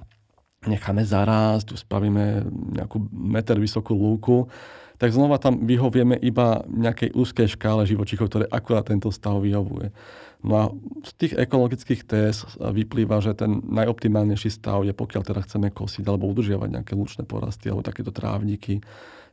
necháme 0.66 1.06
zarásť, 1.06 1.78
spravíme 1.78 2.42
nejakú 2.74 2.98
meter 3.14 3.60
vysokú 3.62 3.94
lúku, 3.94 4.50
tak 4.98 5.14
znova 5.14 5.38
tam 5.38 5.62
vyhovieme 5.62 6.18
iba 6.18 6.66
nejakej 6.66 7.14
úzkej 7.14 7.54
škále 7.54 7.86
živočíchov, 7.86 8.26
ktoré 8.26 8.44
akurát 8.50 8.90
tento 8.90 9.14
stav 9.14 9.38
vyhovuje. 9.38 9.94
No 10.42 10.52
a 10.58 10.64
z 11.06 11.10
tých 11.14 11.34
ekologických 11.38 12.02
test 12.02 12.58
vyplýva, 12.58 13.22
že 13.22 13.38
ten 13.38 13.62
najoptimálnejší 13.62 14.50
stav 14.50 14.82
je, 14.82 14.90
pokiaľ 14.90 15.22
teda 15.22 15.40
chceme 15.46 15.70
kosiť 15.70 16.02
alebo 16.06 16.26
udržiavať 16.30 16.68
nejaké 16.74 16.92
lučné 16.98 17.22
porasty 17.22 17.70
alebo 17.70 17.86
takéto 17.86 18.10
trávniky, 18.10 18.82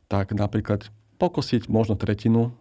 tak 0.06 0.34
napríklad 0.38 0.86
pokosiť 1.18 1.66
možno 1.66 1.98
tretinu 1.98 2.54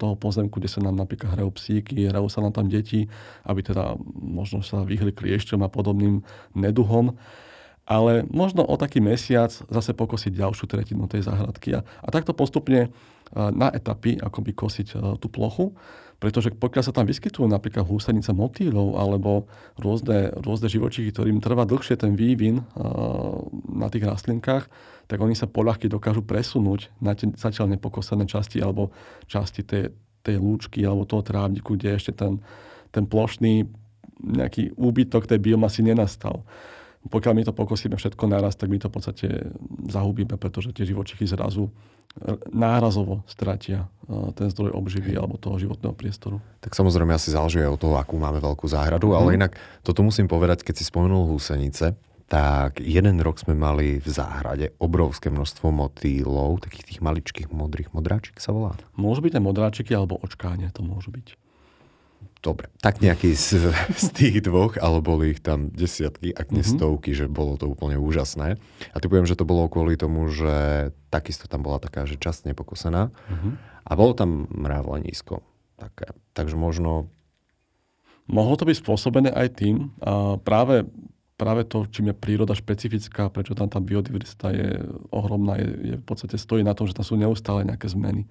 toho 0.00 0.14
pozemku, 0.16 0.62
kde 0.62 0.70
sa 0.70 0.80
nám 0.80 0.96
napríklad 0.96 1.36
hrajú 1.36 1.50
psíky, 1.56 2.08
hrajú 2.08 2.30
sa 2.32 2.40
nám 2.40 2.56
tam 2.56 2.70
deti, 2.70 3.10
aby 3.44 3.60
teda 3.60 4.00
možno 4.16 4.64
sa 4.64 4.86
vyhli 4.86 5.12
kliešťom 5.12 5.60
a 5.60 5.68
podobným 5.68 6.24
neduhom 6.56 7.18
ale 7.90 8.22
možno 8.30 8.62
o 8.62 8.78
taký 8.78 9.02
mesiac 9.02 9.50
zase 9.50 9.90
pokosiť 9.98 10.38
ďalšiu 10.38 10.70
tretinu 10.70 11.10
tej 11.10 11.26
záhradky 11.26 11.74
a, 11.74 11.82
a 11.82 12.08
takto 12.14 12.30
postupne 12.30 12.94
na 13.34 13.70
etapy 13.74 14.14
akoby 14.18 14.54
kosiť 14.54 15.18
tú 15.18 15.26
plochu, 15.30 15.74
pretože 16.22 16.52
pokiaľ 16.54 16.82
sa 16.86 16.94
tam 16.94 17.06
vyskytujú 17.06 17.46
napríklad 17.46 17.86
húsenica 17.86 18.30
motýlov 18.30 18.98
alebo 18.98 19.50
rôzne, 19.78 20.34
rôzne 20.38 20.68
živočíchy, 20.68 21.10
ktorým 21.10 21.42
trvá 21.42 21.66
dlhšie 21.66 21.96
ten 21.98 22.14
vývin 22.18 22.62
na 23.70 23.88
tých 23.90 24.06
rastlinkách, 24.06 24.70
tak 25.10 25.18
oni 25.18 25.34
sa 25.34 25.50
poľahky 25.50 25.90
dokážu 25.90 26.22
presunúť 26.22 26.90
na 27.02 27.18
tie 27.18 27.30
zatiaľ 27.34 27.74
nepokosené 27.74 28.26
časti 28.26 28.62
alebo 28.62 28.94
časti 29.26 29.66
tej, 29.66 29.90
tej 30.22 30.38
lúčky 30.38 30.86
alebo 30.86 31.06
toho 31.06 31.22
trávniku, 31.26 31.74
kde 31.74 31.98
ešte 31.98 32.14
ten, 32.14 32.38
ten 32.94 33.06
plošný 33.06 33.66
nejaký 34.20 34.76
úbytok 34.76 35.24
tej 35.26 35.40
biomasy 35.40 35.82
nenastal 35.82 36.44
pokiaľ 37.08 37.32
my 37.32 37.42
to 37.48 37.56
pokosíme 37.56 37.96
všetko 37.96 38.24
naraz, 38.28 38.60
tak 38.60 38.68
my 38.68 38.76
to 38.76 38.92
v 38.92 38.94
podstate 39.00 39.26
zahubíme, 39.88 40.36
pretože 40.36 40.76
tie 40.76 40.84
živočichy 40.84 41.24
zrazu 41.24 41.72
nárazovo 42.50 43.22
stratia 43.30 43.86
e, 44.10 44.34
ten 44.34 44.50
zdroj 44.50 44.74
obživy 44.74 45.14
alebo 45.14 45.38
toho 45.38 45.56
životného 45.62 45.94
priestoru. 45.94 46.42
Tak 46.58 46.74
samozrejme 46.74 47.14
asi 47.14 47.30
záleží 47.30 47.62
aj 47.62 47.70
od 47.70 47.80
toho, 47.80 47.94
akú 47.96 48.18
máme 48.18 48.42
veľkú 48.42 48.66
záhradu, 48.66 49.14
mm. 49.14 49.16
ale 49.16 49.28
inak 49.38 49.52
toto 49.86 50.02
musím 50.02 50.26
povedať, 50.26 50.66
keď 50.66 50.74
si 50.82 50.84
spomenul 50.90 51.30
húsenice, 51.30 51.94
tak 52.30 52.78
jeden 52.78 53.18
rok 53.22 53.42
sme 53.42 53.58
mali 53.58 53.98
v 53.98 54.08
záhrade 54.10 54.74
obrovské 54.78 55.34
množstvo 55.34 55.70
motýlov, 55.74 56.62
takých 56.62 56.94
tých 56.94 57.00
maličkých 57.02 57.48
modrých 57.50 57.90
modráčik 57.90 58.38
sa 58.38 58.54
volá. 58.54 58.78
Môžu 58.94 59.22
byť 59.26 59.34
aj 59.38 59.42
modráčiky 59.42 59.92
alebo 59.94 60.18
očkáne, 60.22 60.70
to 60.70 60.86
môžu 60.86 61.10
byť. 61.10 61.34
Dobre, 62.40 62.72
tak 62.80 63.04
nejaký 63.04 63.36
z, 63.36 63.68
z 63.92 64.06
tých 64.16 64.40
dvoch, 64.40 64.80
ale 64.80 65.04
boli 65.04 65.36
ich 65.36 65.44
tam 65.44 65.68
desiatky, 65.68 66.32
ak 66.32 66.56
nie 66.56 66.64
mm-hmm. 66.64 66.80
stovky, 66.80 67.12
že 67.12 67.28
bolo 67.28 67.60
to 67.60 67.68
úplne 67.68 68.00
úžasné. 68.00 68.56
A 68.92 68.96
ty 68.96 69.12
poviem, 69.12 69.28
že 69.28 69.36
to 69.36 69.44
bolo 69.44 69.68
kvôli 69.68 70.00
tomu, 70.00 70.24
že 70.32 70.88
takisto 71.12 71.52
tam 71.52 71.60
bola 71.60 71.76
taká, 71.76 72.08
že 72.08 72.16
časť 72.16 72.48
nepokosená 72.48 73.12
mm-hmm. 73.12 73.52
a 73.84 73.92
bolo 73.92 74.16
tam 74.16 74.48
mravlenisko. 74.56 75.44
Také. 75.76 76.16
Takže 76.32 76.56
možno... 76.56 77.12
Mohlo 78.24 78.56
to 78.56 78.64
byť 78.64 78.76
spôsobené 78.88 79.28
aj 79.36 79.60
tým, 79.60 79.92
a 80.00 80.40
práve, 80.40 80.88
práve 81.36 81.68
to, 81.68 81.84
čím 81.92 82.08
je 82.08 82.16
príroda 82.16 82.56
špecifická, 82.56 83.28
prečo 83.28 83.52
tam 83.52 83.68
tá 83.68 83.84
biodiverzita 83.84 84.48
je 84.48 84.68
ohromná, 85.12 85.60
je, 85.60 85.68
je 85.92 85.94
v 86.00 86.04
podstate 86.08 86.40
stojí 86.40 86.64
na 86.64 86.72
tom, 86.72 86.88
že 86.88 86.96
tam 86.96 87.04
sú 87.04 87.20
neustále 87.20 87.68
nejaké 87.68 87.84
zmeny. 87.92 88.24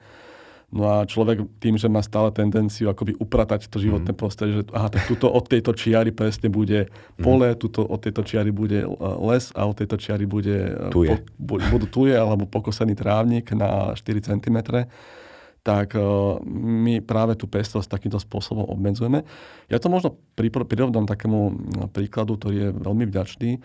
No 0.70 0.86
a 0.86 1.02
človek 1.02 1.50
tým, 1.58 1.82
že 1.82 1.90
má 1.90 1.98
stále 2.06 2.30
tendenciu 2.30 2.94
akoby 2.94 3.18
upratať 3.18 3.66
to 3.74 3.82
životné 3.82 4.14
mm. 4.14 4.20
prostredie, 4.22 4.62
že 4.62 4.70
aha, 4.70 4.94
tak 4.94 5.10
tuto 5.10 5.26
od 5.26 5.50
tejto 5.50 5.74
čiary 5.74 6.14
presne 6.14 6.54
bude 6.54 6.86
mhm. 6.86 7.24
pole, 7.26 7.50
mm. 7.54 7.58
tuto 7.58 7.82
od 7.82 7.98
tejto 7.98 8.22
čiary 8.22 8.54
bude 8.54 8.86
e, 8.86 8.90
les 9.26 9.50
a 9.58 9.66
od 9.66 9.74
tejto 9.74 9.98
čiary 9.98 10.30
bude 10.30 10.78
e, 10.78 10.94
tuje. 10.94 11.18
Po, 11.42 11.58
budú 11.58 11.88
tuje 11.90 12.14
alebo 12.14 12.46
pokosený 12.46 12.94
trávnik 12.94 13.50
na 13.58 13.98
4 13.98 14.30
cm, 14.30 14.86
tak 15.60 15.92
uh, 16.00 16.40
my 16.48 17.04
práve 17.04 17.36
tú 17.36 17.44
pestrosť 17.44 17.92
takýmto 17.92 18.16
spôsobom 18.16 18.64
obmedzujeme. 18.72 19.28
Ja 19.68 19.78
to 19.78 19.92
možno 19.92 20.16
prirovnám 20.40 21.04
takému 21.04 21.40
príkladu, 21.92 22.40
ktorý 22.40 22.56
je 22.56 22.70
veľmi 22.80 23.04
vďačný. 23.04 23.60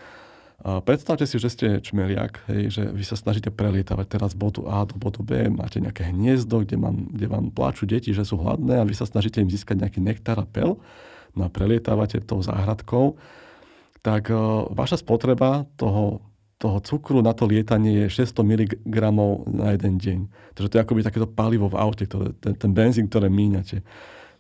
Predstavte 0.63 1.27
si, 1.27 1.37
že 1.43 1.51
ste 1.51 1.67
čmeliak, 1.83 2.47
hej, 2.47 2.63
že 2.71 2.83
vy 2.89 3.05
sa 3.05 3.19
snažíte 3.19 3.51
prelietavať 3.51 4.07
teraz 4.07 4.31
z 4.33 4.41
bodu 4.41 4.63
A 4.71 4.87
do 4.87 4.95
bodu 4.95 5.21
B, 5.21 5.51
máte 5.51 5.83
nejaké 5.83 6.09
hniezdo, 6.09 6.63
kde, 6.63 6.79
mám, 6.79 7.11
kde 7.11 7.27
vám 7.27 7.51
pláču 7.51 7.85
deti, 7.85 8.15
že 8.15 8.23
sú 8.23 8.39
hladné 8.39 8.79
a 8.79 8.87
vy 8.87 8.95
sa 8.95 9.05
snažíte 9.05 9.43
im 9.43 9.51
získať 9.51 9.83
nejaký 9.83 10.01
nektár 10.01 10.39
a 10.41 10.47
pel, 10.47 10.79
no 11.35 11.41
a 11.43 11.51
prelietávate 11.51 12.23
tou 12.23 12.39
záhradkou, 12.41 13.19
tak 14.05 14.31
uh, 14.31 14.69
vaša 14.71 15.01
spotreba 15.01 15.67
toho, 15.75 16.23
toho 16.61 16.79
cukru 16.81 17.19
na 17.25 17.35
to 17.35 17.49
lietanie 17.49 18.07
je 18.07 18.25
600 18.25 18.41
mg 18.41 18.95
na 19.51 19.75
jeden 19.75 19.95
deň. 19.99 20.19
Takže 20.55 20.69
to 20.71 20.77
je 20.79 20.85
akoby 20.85 21.01
takéto 21.03 21.27
palivo 21.27 21.67
v 21.67 21.77
aute, 21.81 22.07
ktoré, 22.07 22.37
ten, 22.39 22.55
ten 22.55 22.71
benzín, 22.71 23.11
ktoré 23.11 23.27
míňate. 23.27 23.83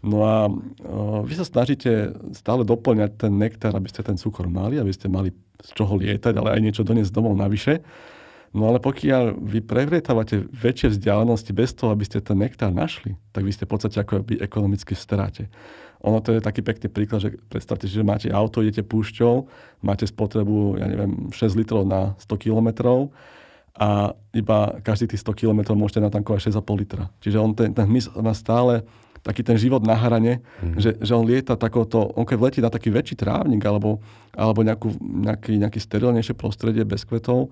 No 0.05 0.19
a 0.21 0.53
uh, 0.53 1.25
vy 1.25 1.33
sa 1.33 1.49
snažíte 1.49 2.13
stále 2.37 2.61
doplňať 2.61 3.25
ten 3.25 3.33
nektár, 3.33 3.73
aby 3.73 3.89
ste 3.89 4.05
ten 4.05 4.21
cukor 4.21 4.53
mali, 4.53 4.77
aby 4.77 4.93
ste 4.93 5.09
mali 5.09 5.33
z 5.65 5.71
čoho 5.73 5.97
lietať, 5.97 6.37
ale 6.37 6.53
aj 6.53 6.61
niečo 6.61 6.85
doniesť 6.85 7.09
domov 7.09 7.33
navyše. 7.41 7.81
No 8.55 8.71
ale 8.71 8.79
pokiaľ 8.79 9.35
vy 9.35 9.65
prevrietávate 9.67 10.47
väčšie 10.47 10.95
vzdialenosti 10.95 11.51
bez 11.51 11.75
toho, 11.75 11.91
aby 11.91 12.07
ste 12.07 12.23
ten 12.23 12.39
nektár 12.39 12.71
našli, 12.71 13.19
tak 13.35 13.43
vy 13.43 13.51
ste 13.51 13.67
v 13.67 13.73
podstate 13.75 13.99
ako 13.99 14.23
by 14.23 14.39
ekonomicky 14.39 14.95
v 14.95 15.03
strate. 15.03 15.45
Ono 16.05 16.21
to 16.21 16.37
je 16.37 16.45
taký 16.45 16.61
pekný 16.61 16.93
príklad, 16.93 17.25
že 17.25 17.41
predstavte 17.49 17.89
si, 17.89 17.97
že 17.97 18.07
máte 18.07 18.29
auto, 18.29 18.61
idete 18.61 18.85
púšťou, 18.85 19.49
máte 19.83 20.05
spotrebu, 20.05 20.77
ja 20.79 20.87
neviem, 20.87 21.33
6 21.33 21.59
litrov 21.59 21.89
na 21.89 22.13
100 22.21 22.45
kilometrov 22.45 23.11
a 23.75 24.15
iba 24.31 24.79
každý 24.87 25.11
tých 25.11 25.27
100 25.27 25.35
km 25.35 25.61
môžete 25.75 26.05
natankovať 26.05 26.55
6,5 26.55 26.79
litra. 26.79 27.05
Čiže 27.25 27.39
on 27.43 27.57
ten, 27.59 27.75
ten 27.75 27.91
hmyz 27.91 28.13
má 28.21 28.37
stále 28.37 28.87
taký 29.25 29.41
ten 29.41 29.57
život 29.57 29.81
na 29.81 29.97
hrane, 29.97 30.45
mm. 30.61 30.77
že, 30.77 30.91
že 31.01 31.13
on 31.17 31.25
lieta 31.25 31.57
takouto, 31.57 32.13
on 32.13 32.29
keď 32.29 32.39
letí 32.39 32.61
na 32.61 32.69
taký 32.69 32.93
väčší 32.93 33.17
trávnik 33.17 33.65
alebo, 33.65 34.05
alebo 34.37 34.61
nejakú, 34.61 34.93
nejaký, 35.01 35.57
nejaký 35.57 35.81
sterilnejšie 35.81 36.37
prostredie 36.37 36.85
bez 36.85 37.09
kvetov, 37.09 37.49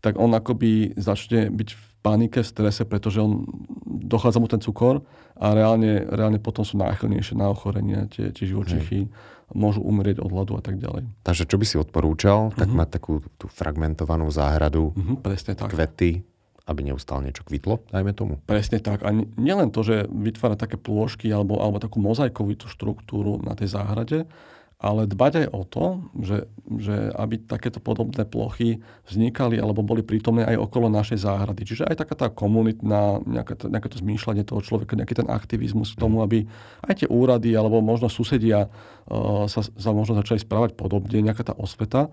tak 0.00 0.16
on 0.16 0.32
akoby 0.32 0.96
začne 0.96 1.52
byť 1.52 1.68
v 1.76 1.82
panike, 2.02 2.40
v 2.42 2.48
strese, 2.48 2.82
pretože 2.88 3.22
on 3.22 3.46
dochádza 3.86 4.42
mu 4.42 4.48
ten 4.50 4.58
cukor 4.58 5.04
a 5.38 5.54
reálne, 5.54 6.02
reálne 6.08 6.42
potom 6.42 6.66
sú 6.66 6.80
náchylnejšie 6.80 7.38
na 7.38 7.52
ochorenia 7.52 8.08
tie, 8.10 8.32
tie 8.34 8.48
živočichy, 8.48 9.06
mm. 9.06 9.12
môžu 9.52 9.84
umrieť 9.84 10.18
od 10.18 10.32
hladu 10.32 10.58
a 10.58 10.62
tak 10.64 10.80
ďalej. 10.80 11.06
Takže 11.22 11.44
čo 11.44 11.60
by 11.60 11.66
si 11.68 11.76
odporúčal, 11.76 12.50
tak 12.56 12.72
mm-hmm. 12.72 12.80
mať 12.82 12.88
takú 12.88 13.20
tú 13.36 13.46
fragmentovanú 13.52 14.26
záhradu, 14.32 14.90
mm-hmm, 14.96 15.16
presne 15.22 15.52
tak. 15.54 15.70
kvety, 15.70 16.24
aby 16.66 16.80
neustále 16.86 17.26
niečo 17.26 17.42
kvitlo, 17.42 17.82
dajme 17.90 18.14
tomu. 18.14 18.38
Presne 18.46 18.78
tak. 18.78 19.02
A 19.02 19.10
nielen 19.38 19.74
to, 19.74 19.82
že 19.82 20.06
vytvára 20.06 20.54
také 20.54 20.78
plôžky 20.78 21.26
alebo, 21.30 21.58
alebo 21.58 21.82
takú 21.82 21.98
mozaikovitú 21.98 22.70
štruktúru 22.70 23.42
na 23.42 23.58
tej 23.58 23.74
záhrade, 23.74 24.30
ale 24.82 25.06
dbať 25.06 25.46
aj 25.46 25.48
o 25.54 25.62
to, 25.62 25.84
že, 26.26 26.38
že 26.82 27.14
aby 27.14 27.38
takéto 27.38 27.78
podobné 27.78 28.26
plochy 28.26 28.82
vznikali 29.06 29.62
alebo 29.62 29.86
boli 29.86 30.02
prítomné 30.02 30.42
aj 30.42 30.58
okolo 30.58 30.90
našej 30.90 31.22
záhrady. 31.22 31.62
Čiže 31.62 31.86
aj 31.86 32.02
taká 32.02 32.14
tá 32.18 32.26
komunitná, 32.26 33.22
nejaké 33.22 33.54
to, 33.54 33.70
nejaké 33.70 33.86
to 33.94 34.02
zmýšľanie 34.02 34.42
toho 34.42 34.58
človeka, 34.58 34.98
nejaký 34.98 35.22
ten 35.22 35.30
aktivizmus 35.30 35.94
k 35.94 36.02
tomu, 36.02 36.26
aby 36.26 36.50
aj 36.82 37.06
tie 37.06 37.08
úrady 37.10 37.54
alebo 37.54 37.78
možno 37.78 38.10
susedia 38.10 38.66
uh, 38.66 39.46
sa, 39.46 39.62
sa 39.62 39.90
možno 39.94 40.18
začali 40.18 40.42
správať 40.42 40.74
podobne, 40.74 41.22
nejaká 41.22 41.46
tá 41.46 41.54
osveta 41.54 42.10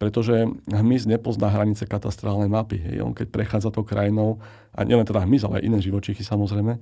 pretože 0.00 0.48
hmyz 0.72 1.04
nepozná 1.04 1.52
hranice 1.52 1.84
katastrálnej 1.84 2.48
mapy. 2.48 2.80
Hej. 2.80 3.04
On 3.04 3.12
keď 3.12 3.28
prechádza 3.28 3.68
tou 3.68 3.84
krajinou, 3.84 4.40
a 4.72 4.80
nielen 4.88 5.04
teda 5.04 5.20
hmyz, 5.28 5.44
ale 5.44 5.60
aj 5.60 5.66
iné 5.68 5.78
živočichy 5.84 6.24
samozrejme, 6.24 6.80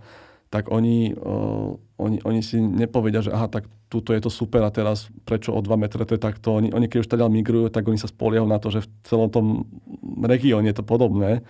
tak 0.49 0.71
oni, 0.71 1.19
uh, 1.19 1.75
oni, 1.99 2.23
oni 2.23 2.41
si 2.41 2.63
nepovedia, 2.63 3.21
že 3.21 3.35
aha, 3.35 3.51
tak 3.51 3.67
tuto 3.91 4.15
je 4.15 4.23
to 4.23 4.31
super 4.33 4.63
a 4.65 4.73
teraz 4.73 5.11
prečo 5.27 5.53
o 5.53 5.61
2 5.61 5.67
metre 5.77 6.07
to 6.07 6.15
je 6.15 6.23
takto. 6.23 6.63
Oni, 6.63 6.71
oni 6.71 6.87
keď 6.87 6.99
už 7.05 7.11
teda 7.11 7.27
migrujú, 7.27 7.69
tak 7.69 7.85
oni 7.91 8.01
sa 8.01 8.09
spoliehajú 8.09 8.49
na 8.49 8.63
to, 8.63 8.71
že 8.71 8.87
v 8.87 8.89
celom 9.05 9.29
tom 9.29 9.67
regióne 10.25 10.71
je 10.71 10.79
to 10.79 10.87
podobné. 10.87 11.43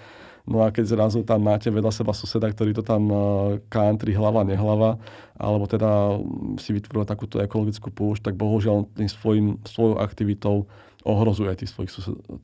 No 0.48 0.64
a 0.64 0.72
keď 0.72 0.96
zrazu 0.96 1.20
tam 1.28 1.44
máte 1.44 1.68
vedľa 1.68 1.92
seba 1.92 2.16
suseda, 2.16 2.48
ktorý 2.48 2.72
to 2.72 2.80
tam 2.80 3.12
uh, 3.12 3.20
country 3.68 4.16
hlava, 4.16 4.42
nehlava, 4.48 4.96
alebo 5.36 5.68
teda 5.68 6.16
si 6.56 6.72
vytvoril 6.72 7.04
takúto 7.04 7.36
ekologickú 7.44 7.92
púšť, 7.92 8.32
tak 8.32 8.34
bohužiaľ 8.40 8.88
tým 8.96 9.10
svojim, 9.12 9.46
svojou 9.68 10.00
aktivitou 10.00 10.64
ohrozuje 11.08 11.56
tých 11.56 11.72
svojich, 11.72 11.90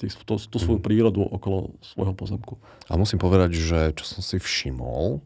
tých, 0.00 0.12
tú, 0.24 0.40
tú 0.40 0.56
svoju 0.56 0.80
mhm. 0.80 0.86
prírodu 0.88 1.20
okolo 1.20 1.76
svojho 1.84 2.16
pozemku. 2.16 2.56
A 2.88 2.96
musím 2.96 3.20
povedať, 3.20 3.52
že 3.52 3.92
čo 3.92 4.08
som 4.08 4.24
si 4.24 4.40
všimol, 4.40 5.20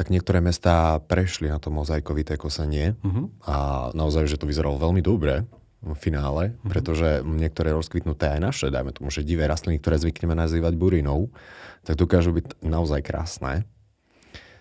tak 0.00 0.08
niektoré 0.08 0.40
mestá 0.40 0.96
prešli 0.96 1.52
na 1.52 1.60
to 1.60 1.68
mozaikovité 1.68 2.40
kosenie 2.40 2.96
uh-huh. 3.04 3.28
a 3.44 3.56
naozaj, 3.92 4.32
že 4.32 4.40
to 4.40 4.48
vyzeralo 4.48 4.80
veľmi 4.80 5.04
dobre 5.04 5.44
v 5.84 5.92
finále, 5.92 6.56
uh-huh. 6.56 6.72
pretože 6.72 7.20
niektoré 7.20 7.76
rozkvitnuté 7.76 8.32
aj 8.32 8.40
naše, 8.40 8.66
dajme 8.72 8.96
tomu, 8.96 9.12
že 9.12 9.26
divé 9.26 9.44
rastliny, 9.44 9.76
ktoré 9.76 10.00
zvykneme 10.00 10.32
nazývať 10.32 10.72
burinou, 10.80 11.28
tak 11.84 12.00
dokážu 12.00 12.32
byť 12.32 12.64
naozaj 12.64 13.00
krásne. 13.04 13.68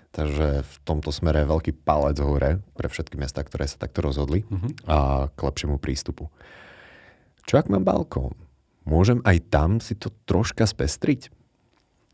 Takže 0.10 0.66
v 0.66 0.76
tomto 0.84 1.14
smere 1.14 1.46
veľký 1.46 1.86
palec 1.88 2.20
hore 2.20 2.60
pre 2.74 2.92
všetky 2.92 3.16
mesta, 3.16 3.40
ktoré 3.46 3.70
sa 3.70 3.80
takto 3.80 4.04
rozhodli 4.04 4.44
uh-huh. 4.44 4.70
a 4.92 4.98
k 5.32 5.40
lepšiemu 5.40 5.80
prístupu. 5.80 6.28
Čo 7.50 7.66
ak 7.66 7.74
mám 7.74 7.82
balkón? 7.82 8.38
môžem 8.90 9.22
aj 9.22 9.38
tam 9.54 9.78
si 9.78 9.94
to 9.94 10.14
troška 10.26 10.66
spestriť? 10.66 11.30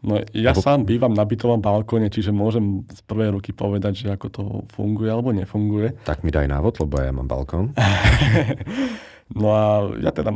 No 0.06 0.22
ja 0.32 0.54
Lebo... 0.54 0.62
sám 0.62 0.88
bývam 0.88 1.12
na 1.12 1.26
bytovom 1.26 1.64
balkóne, 1.64 2.14
čiže 2.14 2.30
môžem 2.30 2.86
z 2.88 3.02
prvej 3.10 3.36
ruky 3.36 3.52
povedať, 3.56 4.06
že 4.06 4.08
ako 4.14 4.28
to 4.30 4.44
funguje 4.72 5.10
alebo 5.10 5.34
nefunguje. 5.34 5.98
Tak 6.06 6.22
mi 6.22 6.30
daj 6.30 6.46
návod, 6.46 6.78
lebo 6.84 7.02
ja 7.02 7.10
mám 7.10 7.26
balkón. 7.26 7.74
no 9.40 9.48
a 9.50 9.90
ja 9.98 10.14
teda 10.14 10.30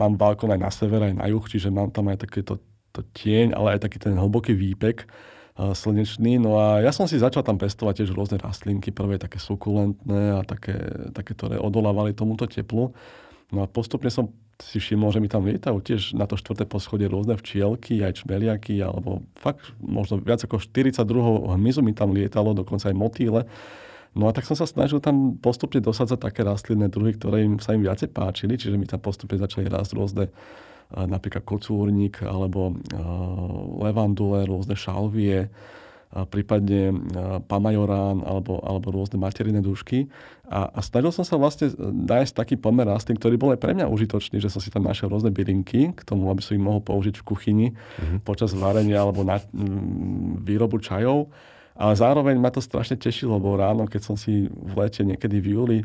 mám 0.00 0.16
balkón 0.16 0.56
aj 0.56 0.60
na 0.62 0.70
sever, 0.72 1.04
aj 1.04 1.14
na 1.20 1.28
juh, 1.28 1.44
čiže 1.44 1.68
mám 1.68 1.92
tam 1.92 2.08
aj 2.08 2.24
takéto 2.24 2.58
to 2.90 3.06
tieň, 3.12 3.54
ale 3.54 3.76
aj 3.76 3.86
taký 3.86 4.02
ten 4.02 4.16
hlboký 4.16 4.56
výpek 4.56 5.04
uh, 5.04 5.76
slnečný. 5.76 6.40
No 6.40 6.56
a 6.56 6.80
ja 6.80 6.90
som 6.90 7.04
si 7.04 7.20
začal 7.20 7.44
tam 7.44 7.60
pestovať 7.60 8.02
tiež 8.02 8.16
rôzne 8.16 8.40
rastlinky, 8.40 8.88
prvé 8.88 9.20
také 9.20 9.36
sukulentné 9.36 10.40
a 10.40 10.40
také, 10.42 10.80
také 11.12 11.36
ktoré 11.36 11.60
odolávali 11.60 12.16
tomuto 12.16 12.48
teplu. 12.48 12.96
No 13.50 13.62
a 13.62 13.66
postupne 13.66 14.10
som 14.10 14.30
si 14.60 14.78
všimol, 14.78 15.10
že 15.10 15.18
mi 15.18 15.26
tam 15.26 15.48
lietajú 15.48 15.80
tiež 15.80 16.14
na 16.14 16.28
to 16.28 16.36
štvrté 16.36 16.68
poschodie 16.68 17.08
rôzne 17.08 17.34
včielky, 17.34 18.04
aj 18.04 18.22
čmeliaky, 18.22 18.78
alebo 18.84 19.24
fakt 19.34 19.72
možno 19.80 20.20
viac 20.20 20.44
ako 20.44 20.60
40 20.60 21.00
druhov 21.08 21.50
hmyzu 21.56 21.80
mi 21.80 21.96
tam 21.96 22.12
lietalo, 22.12 22.52
dokonca 22.52 22.92
aj 22.92 22.96
motýle. 22.96 23.48
No 24.12 24.26
a 24.26 24.34
tak 24.34 24.44
som 24.46 24.58
sa 24.58 24.66
snažil 24.66 24.98
tam 24.98 25.38
postupne 25.38 25.78
dosadzať 25.78 26.18
také 26.18 26.42
rastlinné 26.42 26.90
druhy, 26.90 27.14
ktoré 27.14 27.46
im, 27.46 27.62
sa 27.62 27.78
im 27.78 27.86
viacej 27.86 28.10
páčili, 28.10 28.58
čiže 28.58 28.76
mi 28.76 28.86
tam 28.86 28.98
postupne 29.00 29.38
začali 29.38 29.70
rásť 29.70 29.92
rôzne 29.96 30.26
napríklad 30.90 31.46
kocúrnik 31.46 32.18
alebo 32.26 32.74
levandule, 33.78 34.42
rôzne 34.42 34.74
šalvie, 34.74 35.46
prípadne 36.10 36.90
pamajorán 37.46 38.26
alebo, 38.26 38.58
alebo 38.66 38.90
rôzne 38.90 39.14
materiné 39.14 39.62
dušky. 39.62 40.10
A, 40.50 40.66
a 40.66 40.80
snažil 40.82 41.14
som 41.14 41.22
sa 41.22 41.38
vlastne 41.38 41.70
nájsť 41.78 42.34
taký 42.34 42.54
pomer 42.58 42.82
rastlín, 42.82 43.14
ktorý 43.14 43.38
bol 43.38 43.54
aj 43.54 43.62
pre 43.62 43.70
mňa 43.78 43.86
užitočný, 43.86 44.42
že 44.42 44.50
som 44.50 44.58
si 44.58 44.74
tam 44.74 44.82
našiel 44.82 45.06
rôzne 45.06 45.30
bylinky 45.30 45.94
k 45.94 46.00
tomu, 46.02 46.26
aby 46.34 46.42
som 46.42 46.58
ich 46.58 46.66
mohol 46.66 46.82
použiť 46.82 47.22
v 47.22 47.26
kuchyni 47.26 47.68
mm-hmm. 47.70 48.18
počas 48.26 48.50
varenia 48.58 49.06
alebo 49.06 49.22
na 49.22 49.38
m, 49.54 50.42
výrobu 50.42 50.82
čajov. 50.82 51.30
Ale 51.78 51.94
zároveň 51.94 52.34
ma 52.42 52.50
to 52.50 52.58
strašne 52.58 52.98
tešilo, 52.98 53.38
lebo 53.38 53.54
ráno, 53.54 53.86
keď 53.86 54.02
som 54.02 54.18
si 54.18 54.50
v 54.50 54.72
lete 54.74 55.06
niekedy 55.06 55.38
v 55.38 55.46
júli 55.54 55.78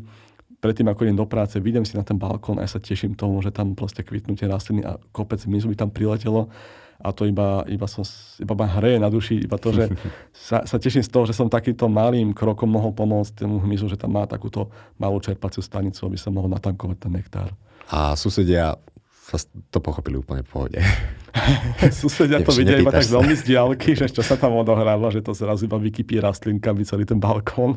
predtým, 0.58 0.88
ako 0.90 1.06
idem 1.06 1.18
do 1.20 1.28
práce, 1.28 1.54
vidím 1.62 1.86
si 1.86 1.94
na 1.94 2.02
ten 2.02 2.18
balkón 2.18 2.58
a 2.58 2.66
ja 2.66 2.70
sa 2.70 2.82
teším 2.82 3.14
tomu, 3.14 3.38
že 3.44 3.54
tam 3.54 3.78
proste 3.78 4.02
kvitnú 4.02 4.34
tie 4.34 4.50
rastliny 4.50 4.82
a 4.82 4.98
kopec 5.14 5.38
mizu 5.46 5.70
by 5.70 5.76
tam 5.78 5.94
priletelo 5.94 6.50
a 6.96 7.08
to 7.12 7.28
iba, 7.28 7.62
iba, 7.68 7.86
som, 7.86 8.02
iba 8.40 8.54
ma 8.56 8.66
hreje 8.66 8.98
na 9.00 9.08
duši, 9.12 9.44
iba 9.44 9.56
to, 9.60 9.72
že 9.72 9.92
sa, 10.48 10.64
sa 10.64 10.76
teším 10.80 11.04
z 11.04 11.10
toho, 11.12 11.24
že 11.28 11.36
som 11.36 11.48
takýmto 11.50 11.86
malým 11.86 12.32
krokom 12.32 12.68
mohol 12.68 12.96
pomôcť 12.96 13.44
tomu 13.44 13.60
hmyzu, 13.60 13.92
že 13.92 14.00
tam 14.00 14.16
má 14.16 14.24
takúto 14.24 14.72
malú 14.96 15.20
čerpaciu 15.20 15.60
stanicu, 15.60 16.08
aby 16.08 16.16
sa 16.16 16.32
mohol 16.32 16.48
natankovať 16.52 16.96
ten 17.08 17.12
nektár. 17.12 17.48
A 17.92 18.18
susedia 18.18 18.74
sa 19.26 19.42
to 19.74 19.82
pochopili 19.82 20.14
úplne 20.22 20.46
v 20.46 20.48
pohode. 20.48 20.78
Susedia 21.98 22.38
to 22.46 22.54
vidia 22.54 22.78
iba 22.78 22.94
tak 22.94 23.10
veľmi 23.10 23.34
z 23.34 23.42
diálky, 23.42 23.98
že 23.98 24.06
čo 24.06 24.22
sa 24.22 24.38
tam 24.38 24.54
odohráva, 24.54 25.10
že 25.10 25.18
to 25.18 25.34
zrazu 25.34 25.66
iba 25.66 25.74
vykypí 25.74 26.22
rastlinkami 26.22 26.86
celý 26.86 27.02
ten 27.02 27.18
balkón. 27.18 27.74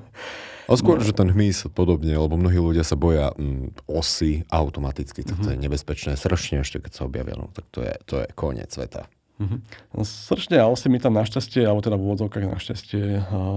A 0.70 0.78
skôr, 0.78 1.02
no. 1.02 1.06
že 1.06 1.18
ten 1.18 1.34
hmyz 1.34 1.74
podobne, 1.74 2.14
lebo 2.14 2.38
mnohí 2.38 2.62
ľudia 2.62 2.86
sa 2.86 2.94
boja 2.94 3.34
mm, 3.34 3.90
osy 3.90 4.46
automaticky, 4.54 5.26
tak 5.26 5.42
to 5.42 5.50
mm-hmm. 5.50 5.58
je 5.58 5.66
nebezpečné. 5.66 6.12
Sršne 6.14 6.62
ešte, 6.62 6.78
keď 6.78 6.92
sa 6.94 7.02
objavia, 7.10 7.34
no, 7.34 7.50
tak 7.50 7.66
to 7.74 7.82
je, 7.82 7.94
to 8.06 8.22
je 8.22 8.28
koniec 8.38 8.70
sveta. 8.70 9.10
Mm-hmm. 9.42 9.60
No, 9.98 10.06
sršne 10.06 10.62
a 10.62 10.70
osy 10.70 10.94
mi 10.94 11.02
tam 11.02 11.18
našťastie, 11.18 11.66
alebo 11.66 11.82
teda 11.82 11.98
v 11.98 12.06
úvodzovkách 12.06 12.54
našťastie 12.54 13.04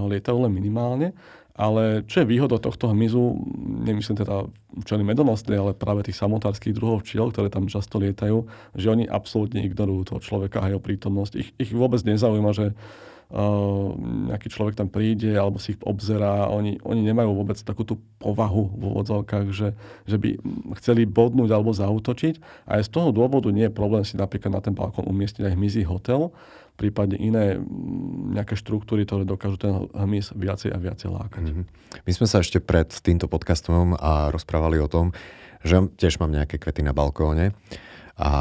lietajú 0.09 0.49
len 0.49 0.53
minimálne. 0.55 1.13
Ale 1.53 2.01
čo 2.09 2.25
je 2.25 2.31
výhoda 2.33 2.57
tohto 2.57 2.89
hmyzu, 2.89 3.45
nemyslím 3.85 4.17
teda 4.17 4.49
včely 4.89 5.05
medonosné, 5.05 5.53
ale 5.53 5.77
práve 5.77 6.01
tých 6.09 6.17
samotárských 6.17 6.73
druhov 6.73 7.05
včiel, 7.05 7.29
ktoré 7.29 7.53
tam 7.53 7.69
často 7.69 8.01
lietajú, 8.01 8.49
že 8.73 8.89
oni 8.89 9.05
absolútne 9.05 9.61
ignorujú 9.61 10.17
toho 10.17 10.21
človeka 10.25 10.65
a 10.65 10.73
jeho 10.73 10.81
prítomnosť. 10.81 11.33
Ich, 11.37 11.53
ich 11.61 11.71
vôbec 11.77 12.01
nezaujíma, 12.09 12.57
že 12.57 12.73
nejaký 14.29 14.53
človek 14.53 14.77
tam 14.77 14.93
príde 14.93 15.33
alebo 15.33 15.57
si 15.57 15.73
ich 15.73 15.81
obzerá. 15.81 16.53
Oni, 16.53 16.77
oni 16.85 17.01
nemajú 17.01 17.33
vôbec 17.33 17.57
takú 17.65 17.81
tú 17.81 17.97
povahu 18.21 18.69
v 18.77 18.83
úvodzovkách, 18.93 19.47
že, 19.57 19.73
že 20.05 20.17
by 20.21 20.37
chceli 20.77 21.09
bodnúť 21.09 21.49
alebo 21.49 21.73
zautočiť. 21.73 22.69
A 22.69 22.77
aj 22.77 22.87
z 22.87 22.91
toho 22.93 23.09
dôvodu 23.09 23.49
nie 23.49 23.73
je 23.73 23.73
problém 23.73 24.05
si 24.05 24.21
napríklad 24.21 24.53
na 24.53 24.61
ten 24.61 24.77
balkón 24.77 25.09
umiestniť 25.09 25.49
aj 25.49 25.55
hmyzí 25.57 25.83
hotel, 25.89 26.29
prípadne 26.77 27.17
iné 27.17 27.57
nejaké 28.37 28.53
štruktúry, 28.53 29.09
ktoré 29.09 29.25
dokážu 29.25 29.57
ten 29.57 29.89
hmyz 29.97 30.37
viacej 30.37 30.77
a 30.77 30.79
viacej 30.81 31.09
lákať. 31.09 31.45
Mm-hmm. 31.49 31.65
My 32.05 32.13
sme 32.13 32.27
sa 32.29 32.45
ešte 32.45 32.61
pred 32.61 32.93
týmto 32.93 33.33
podcastom 33.33 33.97
a 33.97 34.29
rozprávali 34.29 34.77
o 34.77 34.93
tom, 34.93 35.17
že 35.65 35.81
tiež 35.97 36.21
mám 36.21 36.37
nejaké 36.37 36.61
kvety 36.61 36.85
na 36.85 36.93
balkóne 36.93 37.57
a 38.21 38.33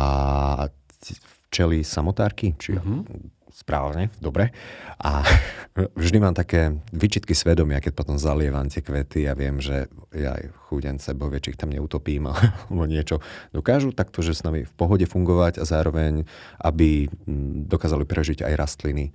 včely 1.47 1.87
samotárky, 1.87 2.59
či 2.59 2.75
mm-hmm 2.75 3.39
správne, 3.61 4.09
dobre. 4.17 4.49
A 4.97 5.21
vždy 6.01 6.17
mám 6.17 6.33
také 6.33 6.81
vyčitky 6.89 7.37
svedomia, 7.37 7.77
keď 7.77 7.93
potom 7.93 8.17
zalievam 8.17 8.65
tie 8.65 8.81
kvety 8.81 9.29
a 9.29 9.37
viem, 9.37 9.61
že 9.61 9.85
ja 10.11 10.35
aj 10.35 10.49
chúden 10.67 10.97
sebovie, 10.97 11.37
či 11.37 11.53
ich 11.53 11.61
tam 11.61 11.69
neutopím 11.69 12.27
alebo 12.33 12.83
niečo. 12.89 13.21
Dokážu 13.53 13.93
takto, 13.93 14.25
že 14.25 14.33
s 14.33 14.41
nami 14.41 14.65
v 14.65 14.73
pohode 14.73 15.05
fungovať 15.05 15.61
a 15.61 15.63
zároveň, 15.63 16.25
aby 16.57 17.05
mm, 17.07 17.69
dokázali 17.69 18.03
prežiť 18.09 18.41
aj 18.41 18.53
rastliny. 18.57 19.13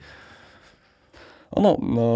Ono, 1.54 1.78
no, 1.78 2.08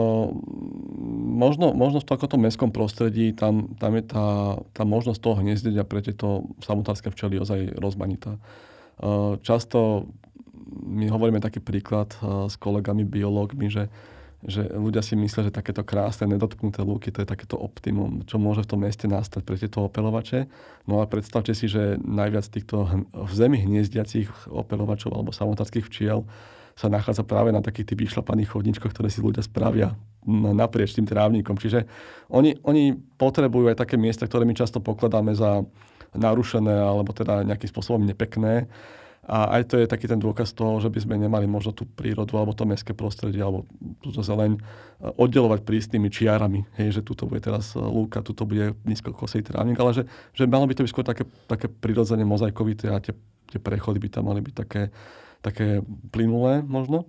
možno, 1.39 1.71
možno 1.71 2.03
v 2.03 2.09
takomto 2.09 2.35
mestskom 2.35 2.75
prostredí, 2.75 3.31
tam, 3.31 3.79
tam 3.79 3.95
je 3.95 4.05
tá, 4.05 4.59
tá 4.75 4.83
možnosť 4.83 5.23
toho 5.23 5.39
hniezdeť 5.39 5.75
a 5.79 5.87
pre 5.87 6.03
tieto 6.03 6.51
samotárske 6.61 7.15
včely 7.15 7.39
ozaj 7.39 7.79
rozmanitá. 7.79 8.43
Často 9.47 10.11
my 10.87 11.07
hovoríme 11.09 11.41
taký 11.41 11.61
príklad 11.65 12.13
uh, 12.21 12.47
s 12.47 12.55
kolegami 12.61 13.09
biológmi, 13.09 13.73
že, 13.73 13.89
že 14.45 14.69
ľudia 14.69 15.01
si 15.01 15.17
myslia, 15.17 15.49
že 15.49 15.57
takéto 15.57 15.85
krásne 15.85 16.29
nedotknuté 16.29 16.81
lúky, 16.85 17.13
to 17.13 17.25
je 17.25 17.29
takéto 17.29 17.57
optimum, 17.57 18.25
čo 18.25 18.37
môže 18.37 18.65
v 18.65 18.71
tom 18.71 18.81
meste 18.85 19.09
nastať 19.09 19.43
pre 19.45 19.57
tieto 19.57 19.85
opelovače. 19.85 20.49
No 20.85 21.01
a 21.01 21.09
predstavte 21.09 21.53
si, 21.53 21.69
že 21.69 21.97
najviac 22.01 22.47
týchto 22.49 23.07
v 23.13 23.33
zemi 23.33 23.61
hniezdiacich 23.61 24.53
opelovačov 24.53 25.13
alebo 25.13 25.33
samotárských 25.33 25.87
včiel 25.89 26.25
sa 26.81 26.89
nachádza 26.89 27.29
práve 27.29 27.53
na 27.53 27.61
takých 27.61 27.93
tých 27.93 28.09
vyšlapaných 28.09 28.57
chodničkoch, 28.57 28.93
ktoré 28.97 29.13
si 29.13 29.21
ľudia 29.21 29.45
spravia 29.45 29.93
naprieč 30.29 30.97
tým 30.97 31.05
trávnikom. 31.05 31.61
Čiže 31.61 31.85
oni, 32.33 32.57
oni 32.65 32.97
potrebujú 33.21 33.69
aj 33.73 33.85
také 33.85 34.01
miesta, 34.01 34.25
ktoré 34.25 34.49
my 34.49 34.57
často 34.57 34.81
pokladáme 34.81 35.33
za 35.37 35.65
narušené 36.17 36.73
alebo 36.73 37.13
teda 37.13 37.47
nejakým 37.47 37.71
spôsobom 37.71 38.03
nepekné 38.03 38.67
a 39.21 39.61
aj 39.61 39.63
to 39.69 39.75
je 39.77 39.87
taký 39.87 40.09
ten 40.09 40.17
dôkaz 40.17 40.57
toho, 40.57 40.81
že 40.81 40.89
by 40.89 41.05
sme 41.05 41.15
nemali 41.21 41.45
možno 41.45 41.77
tú 41.77 41.85
prírodu 41.85 42.41
alebo 42.41 42.57
to 42.57 42.65
mestské 42.65 42.97
prostredie 42.97 43.45
alebo 43.45 43.69
túto 44.01 44.25
zeleň 44.25 44.57
e, 44.57 44.61
oddelovať 45.21 45.61
prísnymi 45.61 46.09
čiarami. 46.09 46.65
Hej, 46.81 47.01
že 47.01 47.07
tuto 47.07 47.29
bude 47.29 47.45
teraz 47.45 47.77
e, 47.77 47.85
lúka, 47.85 48.25
tuto 48.25 48.49
bude 48.49 48.73
nízko 48.89 49.13
kosej 49.13 49.45
trávnik, 49.45 49.77
ale 49.77 49.93
že, 49.93 50.03
že 50.33 50.49
malo 50.49 50.65
by 50.65 50.73
to 50.73 50.83
byť 50.89 50.91
skôr 50.91 51.05
také, 51.05 51.29
také 51.45 51.69
prirodzene 51.69 52.25
mozaikovité 52.25 52.89
a 52.89 52.99
tie, 52.99 53.13
tie 53.53 53.61
prechody 53.61 54.01
by 54.01 54.09
tam 54.09 54.33
mali 54.33 54.41
byť 54.41 54.55
také, 54.57 54.89
také 55.45 55.85
plynulé 56.09 56.65
možno. 56.65 57.05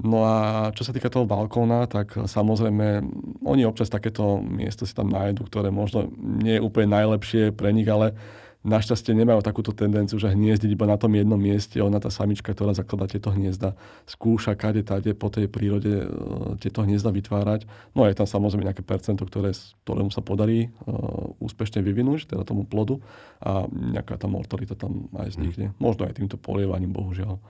No 0.00 0.24
a 0.24 0.36
čo 0.72 0.88
sa 0.88 0.96
týka 0.96 1.12
toho 1.12 1.28
balkóna, 1.28 1.84
tak 1.84 2.16
samozrejme 2.16 3.04
oni 3.44 3.68
občas 3.68 3.92
takéto 3.92 4.40
miesto 4.40 4.88
si 4.88 4.96
tam 4.96 5.12
nájdu, 5.12 5.44
ktoré 5.44 5.68
možno 5.68 6.08
nie 6.16 6.56
je 6.56 6.64
úplne 6.64 6.96
najlepšie 6.96 7.52
pre 7.52 7.68
nich, 7.76 7.84
ale 7.84 8.16
Našťastie 8.60 9.16
nemajú 9.16 9.40
takúto 9.40 9.72
tendenciu, 9.72 10.20
že 10.20 10.36
hniezdiť 10.36 10.76
iba 10.76 10.84
na 10.84 11.00
tom 11.00 11.16
jednom 11.16 11.40
mieste. 11.40 11.80
Ona, 11.80 11.96
tá 11.96 12.12
samička, 12.12 12.52
ktorá 12.52 12.76
zakladá 12.76 13.08
tieto 13.08 13.32
hniezda, 13.32 13.72
skúša 14.04 14.52
kade 14.52 14.84
tade 14.84 15.16
po 15.16 15.32
tej 15.32 15.48
prírode 15.48 16.04
uh, 16.04 16.60
tieto 16.60 16.84
hniezda 16.84 17.08
vytvárať. 17.08 17.64
No 17.96 18.04
a 18.04 18.12
je 18.12 18.20
tam 18.20 18.28
samozrejme 18.28 18.68
nejaké 18.68 18.84
percento, 18.84 19.24
ktoré, 19.24 19.56
ktorému 19.88 20.12
sa 20.12 20.20
podarí 20.20 20.68
uh, 20.68 21.40
úspešne 21.40 21.80
vyvinúť, 21.80 22.36
teda 22.36 22.44
tomu 22.44 22.68
plodu 22.68 23.00
a 23.40 23.64
nejaká 23.64 24.20
tá 24.20 24.28
mortalita 24.28 24.76
tam 24.76 25.08
aj 25.16 25.40
vznikne. 25.40 25.72
Hmm. 25.72 25.80
Možno 25.80 26.04
aj 26.04 26.20
týmto 26.20 26.36
polievaním, 26.36 26.92
bohužiaľ. 26.92 27.40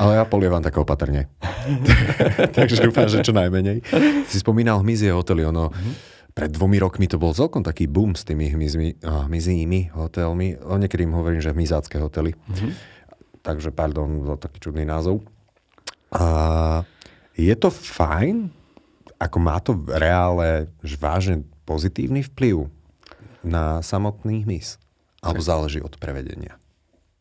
Ale 0.00 0.16
ja 0.16 0.24
polievam 0.24 0.64
tak 0.64 0.80
opatrne. 0.80 1.28
Takže 2.56 2.88
dúfam, 2.88 3.12
že 3.12 3.20
čo 3.20 3.36
najmenej. 3.36 3.84
Si 4.24 4.40
spomínal 4.40 4.80
hmyzie 4.80 5.12
hotely, 5.12 5.44
ono... 5.44 5.68
Mm-hmm 5.68 6.16
pred 6.38 6.54
dvomi 6.54 6.78
rokmi 6.78 7.10
to 7.10 7.18
bol 7.18 7.34
celkom 7.34 7.66
taký 7.66 7.90
boom 7.90 8.14
s 8.14 8.22
tými 8.22 8.54
hmyzmi, 8.54 9.02
hmyzími 9.02 9.90
hotelmi. 9.90 10.54
O 10.62 10.78
niekedy 10.78 11.02
im 11.02 11.18
hovorím, 11.18 11.42
že 11.42 11.50
hmyzácké 11.50 11.98
hotely. 11.98 12.38
Mm-hmm. 12.38 12.70
Takže, 13.42 13.74
pardon, 13.74 14.22
za 14.22 14.38
taký 14.38 14.62
čudný 14.62 14.86
názov. 14.86 15.26
A 16.14 16.86
je 17.34 17.50
to 17.58 17.74
fajn? 17.74 18.54
Ako 19.18 19.38
má 19.42 19.58
to 19.58 19.74
v 19.74 19.98
reále 19.98 20.70
vážne 21.02 21.42
pozitívny 21.66 22.22
vplyv 22.22 22.70
na 23.42 23.82
samotný 23.82 24.46
hmyz? 24.46 24.78
Alebo 25.18 25.42
záleží 25.42 25.82
od 25.82 25.98
prevedenia? 25.98 26.54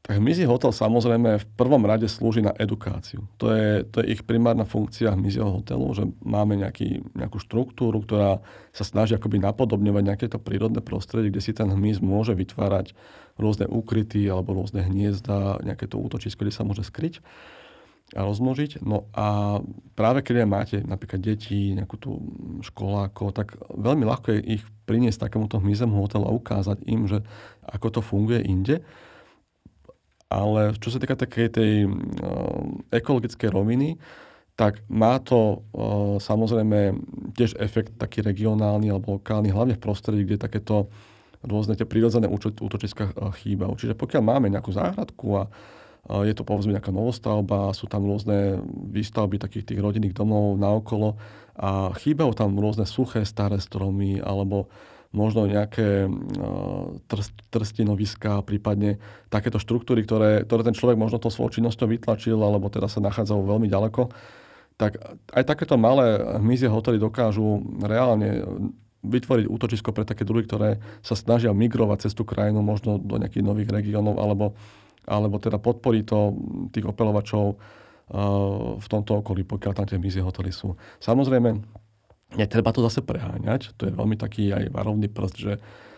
Tak 0.08 0.24
Hotel 0.24 0.72
samozrejme 0.72 1.36
v 1.36 1.46
prvom 1.60 1.84
rade 1.84 2.08
slúži 2.08 2.40
na 2.40 2.56
edukáciu. 2.56 3.28
To 3.44 3.52
je, 3.52 3.84
to 3.84 4.00
je 4.00 4.16
ich 4.16 4.24
primárna 4.24 4.64
funkcia 4.64 5.12
Miziho 5.20 5.60
hotelu, 5.60 5.84
že 5.92 6.08
máme 6.24 6.56
nejaký, 6.56 7.04
nejakú 7.12 7.44
štruktúru, 7.44 8.00
ktorá 8.08 8.40
sa 8.72 8.88
snaží 8.88 9.20
akoby 9.20 9.44
napodobňovať 9.44 10.04
nejaké 10.08 10.26
to 10.32 10.40
prírodné 10.40 10.80
prostredie, 10.80 11.28
kde 11.28 11.44
si 11.44 11.52
ten 11.52 11.68
hmyz 11.68 12.00
môže 12.00 12.32
vytvárať 12.40 12.96
rôzne 13.36 13.68
úkryty 13.68 14.24
alebo 14.32 14.56
rôzne 14.56 14.88
hniezda, 14.88 15.60
nejaké 15.68 15.92
to 15.92 16.00
útočisko, 16.00 16.48
kde 16.48 16.56
sa 16.56 16.64
môže 16.64 16.88
skryť 16.88 17.20
a 18.16 18.24
rozmnožiť. 18.24 18.88
No 18.88 19.12
a 19.12 19.60
práve 20.00 20.24
keď 20.24 20.48
máte 20.48 20.80
napríklad 20.88 21.20
deti, 21.20 21.76
nejakú 21.76 22.00
tú 22.00 22.24
školáko, 22.64 23.36
tak 23.36 23.60
veľmi 23.76 24.08
ľahko 24.08 24.40
je 24.40 24.56
ich 24.56 24.64
priniesť 24.88 25.28
takémuto 25.28 25.60
hmyzemu 25.60 26.00
hotelu 26.00 26.24
a 26.24 26.32
ukázať 26.32 26.88
im, 26.88 27.12
že 27.12 27.28
ako 27.68 28.00
to 28.00 28.00
funguje 28.00 28.40
inde 28.48 28.80
ale 30.28 30.76
čo 30.80 30.92
sa 30.92 31.00
týka 31.00 31.16
takej 31.16 31.48
tej 31.52 31.72
uh, 31.88 32.64
ekologickej 32.92 33.50
roviny, 33.52 33.96
tak 34.58 34.82
má 34.92 35.22
to 35.22 35.64
uh, 35.74 36.18
samozrejme 36.18 36.98
tiež 37.38 37.56
efekt 37.62 37.96
taký 37.96 38.26
regionálny 38.26 38.92
alebo 38.92 39.22
lokálny, 39.22 39.54
hlavne 39.54 39.78
v 39.78 39.84
prostredí, 39.84 40.28
kde 40.28 40.42
takéto 40.42 40.92
rôzne 41.46 41.78
tie 41.78 41.88
prírodzené 41.88 42.28
útočiska 42.60 43.14
uh, 43.14 43.32
chýbajú. 43.32 43.74
Čiže 43.80 43.94
pokiaľ 43.96 44.24
máme 44.24 44.48
nejakú 44.52 44.74
záhradku 44.76 45.28
a 45.40 45.44
je 46.08 46.32
to 46.32 46.48
povedzme 46.48 46.72
nejaká 46.72 46.96
novostavba, 46.96 47.76
sú 47.76 47.84
tam 47.92 48.08
rôzne 48.08 48.64
výstavby 48.96 49.44
takých 49.44 49.68
tých 49.68 49.80
rodinných 49.84 50.16
domov 50.16 50.56
naokolo 50.56 51.20
a 51.60 51.92
chýbajú 52.00 52.32
tam 52.32 52.56
rôzne 52.56 52.88
suché 52.88 53.28
staré 53.28 53.60
stromy 53.60 54.24
alebo 54.24 54.72
možno 55.18 55.50
nejaké 55.50 56.06
trst, 57.10 57.34
trstinoviská, 57.50 58.46
prípadne 58.46 59.02
takéto 59.34 59.58
štruktúry, 59.58 60.06
ktoré, 60.06 60.46
ktoré 60.46 60.62
ten 60.62 60.78
človek 60.78 61.02
možno 61.02 61.18
to 61.18 61.34
svojou 61.34 61.58
činnosťou 61.58 61.90
vytlačil, 61.90 62.38
alebo 62.38 62.70
teda 62.70 62.86
sa 62.86 63.02
nachádzajú 63.02 63.42
veľmi 63.42 63.66
ďaleko, 63.66 64.14
tak 64.78 65.02
aj 65.34 65.44
takéto 65.50 65.74
malé 65.74 66.22
hmyzie 66.38 66.70
hotely 66.70 67.02
dokážu 67.02 67.66
reálne 67.82 68.46
vytvoriť 69.02 69.46
útočisko 69.50 69.90
pre 69.90 70.06
také 70.06 70.22
druhy, 70.22 70.46
ktoré 70.46 70.78
sa 71.02 71.18
snažia 71.18 71.50
migrovať 71.50 72.06
cez 72.06 72.14
tú 72.14 72.22
krajinu, 72.22 72.62
možno 72.62 73.02
do 73.02 73.18
nejakých 73.18 73.42
nových 73.42 73.74
regiónov, 73.74 74.22
alebo, 74.22 74.54
alebo 75.10 75.42
teda 75.42 75.58
podporí 75.58 76.06
to 76.06 76.38
tých 76.70 76.86
opelovačov 76.86 77.58
v 78.78 78.88
tomto 78.88 79.20
okolí, 79.20 79.44
pokiaľ 79.44 79.74
tam 79.76 79.86
tie 79.90 80.00
hmyzie 80.00 80.24
hotely 80.24 80.54
sú. 80.54 80.80
Samozrejme, 81.04 81.60
netreba 82.38 82.70
to 82.70 82.86
zase 82.86 83.02
preháňať. 83.02 83.74
To 83.82 83.90
je 83.90 83.94
veľmi 83.94 84.16
taký 84.16 84.54
aj 84.54 84.70
varovný 84.70 85.10
prst, 85.10 85.36
že, 85.36 85.54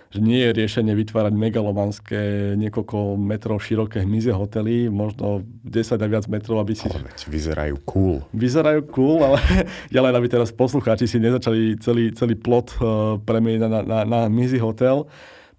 že 0.09 0.19
nie 0.23 0.41
je 0.41 0.55
riešenie 0.55 0.95
vytvárať 0.95 1.33
megalomanské 1.35 2.21
niekoľko 2.57 3.19
metrov 3.19 3.61
široké 3.61 4.01
hmyzie 4.07 4.33
hotely, 4.33 4.87
možno 4.89 5.45
10 5.67 5.99
a 5.99 6.07
viac 6.07 6.25
metrov, 6.31 6.63
aby 6.63 6.73
si... 6.73 6.87
Ale 6.87 7.11
vyzerajú 7.27 7.75
cool. 7.85 8.23
Vyzerajú 8.31 8.87
cool, 8.89 9.21
ale 9.21 9.37
ja 9.95 10.01
len 10.01 10.15
aby 10.15 10.25
teraz 10.31 10.49
poslucháči 10.49 11.05
si 11.05 11.19
nezačali 11.19 11.77
celý, 11.77 12.15
celý 12.15 12.33
plot 12.39 12.79
uh, 12.79 13.19
premeniť 13.21 13.59
na, 13.67 13.79
na, 13.83 13.99
na 14.07 14.19
hmyzí 14.31 14.57
hotel, 14.57 15.05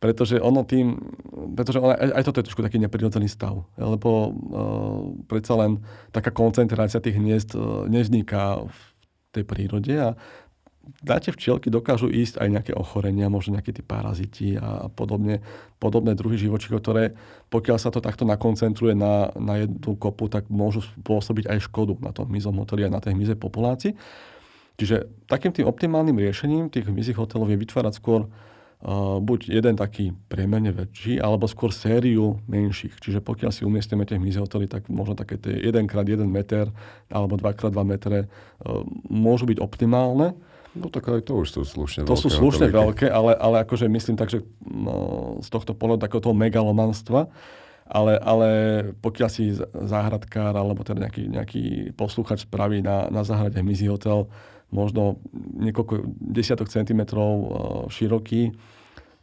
pretože 0.01 0.40
ono 0.40 0.64
tým, 0.64 0.97
pretože 1.55 1.77
ono, 1.77 1.93
aj, 1.93 2.11
aj 2.16 2.25
toto 2.25 2.40
je 2.40 2.47
trošku 2.49 2.64
taký 2.64 2.81
neprirodzený 2.81 3.29
stav, 3.29 3.69
lebo 3.77 4.11
uh, 4.11 4.33
predsa 5.29 5.61
len 5.61 5.85
taká 6.09 6.33
koncentrácia 6.33 7.05
tých 7.05 7.21
hniezd 7.21 7.53
uh, 7.53 7.85
nevzniká 7.85 8.64
v 8.64 8.79
tej 9.31 9.45
prírode 9.47 9.95
a 9.95 10.19
dáte 10.98 11.31
včielky, 11.31 11.70
dokážu 11.70 12.11
ísť 12.11 12.42
aj 12.42 12.48
nejaké 12.50 12.72
ochorenia, 12.74 13.31
možno 13.31 13.55
nejaké 13.55 13.70
tie 13.70 13.87
paraziti 13.87 14.59
a 14.59 14.90
podobne, 14.90 15.38
podobné 15.79 16.18
druhy 16.18 16.37
živočíchov, 16.37 16.83
ktoré 16.83 17.14
pokiaľ 17.50 17.76
sa 17.83 17.90
to 17.90 17.98
takto 17.98 18.22
nakoncentruje 18.22 18.94
na, 18.94 19.35
na 19.35 19.62
jednu 19.62 19.98
kopu, 19.98 20.31
tak 20.31 20.46
môžu 20.46 20.87
spôsobiť 20.87 21.50
aj 21.50 21.66
škodu 21.66 21.98
na 21.98 22.14
tom 22.14 22.31
hmyzom 22.31 22.55
hoteli 22.62 22.87
a 22.87 22.94
na 22.94 23.03
tej 23.03 23.18
hmyzej 23.18 23.38
populácii. 23.38 23.92
Čiže 24.79 25.29
takým 25.29 25.53
tým 25.53 25.68
optimálnym 25.68 26.16
riešením 26.16 26.72
tých 26.72 26.88
hmyzích 26.88 27.18
hotelov 27.18 27.53
je 27.53 27.61
vytvárať 27.61 28.00
skôr 28.00 28.24
uh, 28.24 29.20
buď 29.20 29.53
jeden 29.53 29.76
taký 29.76 30.16
priemerne 30.31 30.72
väčší, 30.72 31.20
alebo 31.20 31.44
skôr 31.44 31.68
sériu 31.74 32.40
menších. 32.48 32.96
Čiže 32.96 33.20
pokiaľ 33.20 33.50
si 33.53 33.66
umiestnime 33.68 34.09
tie 34.09 34.16
hmyzie 34.16 34.40
hotely, 34.40 34.70
tak 34.70 34.88
možno 34.88 35.18
také 35.18 35.37
tie 35.37 35.53
1x1 35.68 36.24
meter 36.24 36.72
alebo 37.12 37.37
2x2 37.37 37.76
metre 37.85 38.18
uh, 38.24 38.81
môžu 39.11 39.44
byť 39.50 39.59
optimálne 39.61 40.33
No 40.70 40.87
tak 40.87 41.11
aj 41.11 41.26
to 41.26 41.42
už 41.42 41.48
sú 41.50 41.61
slušne 41.66 42.06
to 42.06 42.14
veľké. 42.14 42.14
To 42.14 42.22
sú 42.22 42.30
slušne 42.30 42.68
veľké, 42.70 43.06
ale, 43.11 43.35
ale 43.35 43.66
akože 43.66 43.90
myslím 43.90 44.14
tak, 44.14 44.30
že 44.30 44.46
no, 44.62 45.38
z 45.42 45.48
tohto 45.50 45.74
pohľadu 45.74 46.06
takého 46.06 46.22
toho 46.22 46.37
megalomanstva, 46.37 47.26
ale, 47.90 48.14
ale 48.22 48.48
pokiaľ 49.02 49.28
si 49.35 49.50
záhradkár 49.74 50.54
alebo 50.54 50.87
teda 50.87 51.11
nejaký, 51.11 51.22
nejaký 51.26 51.64
posluchač 51.98 52.46
spraví 52.46 52.87
na, 52.87 53.11
na 53.11 53.26
záhrade 53.26 53.59
Mizi 53.66 53.90
hotel 53.90 54.30
možno 54.70 55.18
niekoľko 55.59 56.06
desiatok 56.22 56.70
centimetrov 56.70 57.30
uh, 57.35 57.48
široký, 57.90 58.54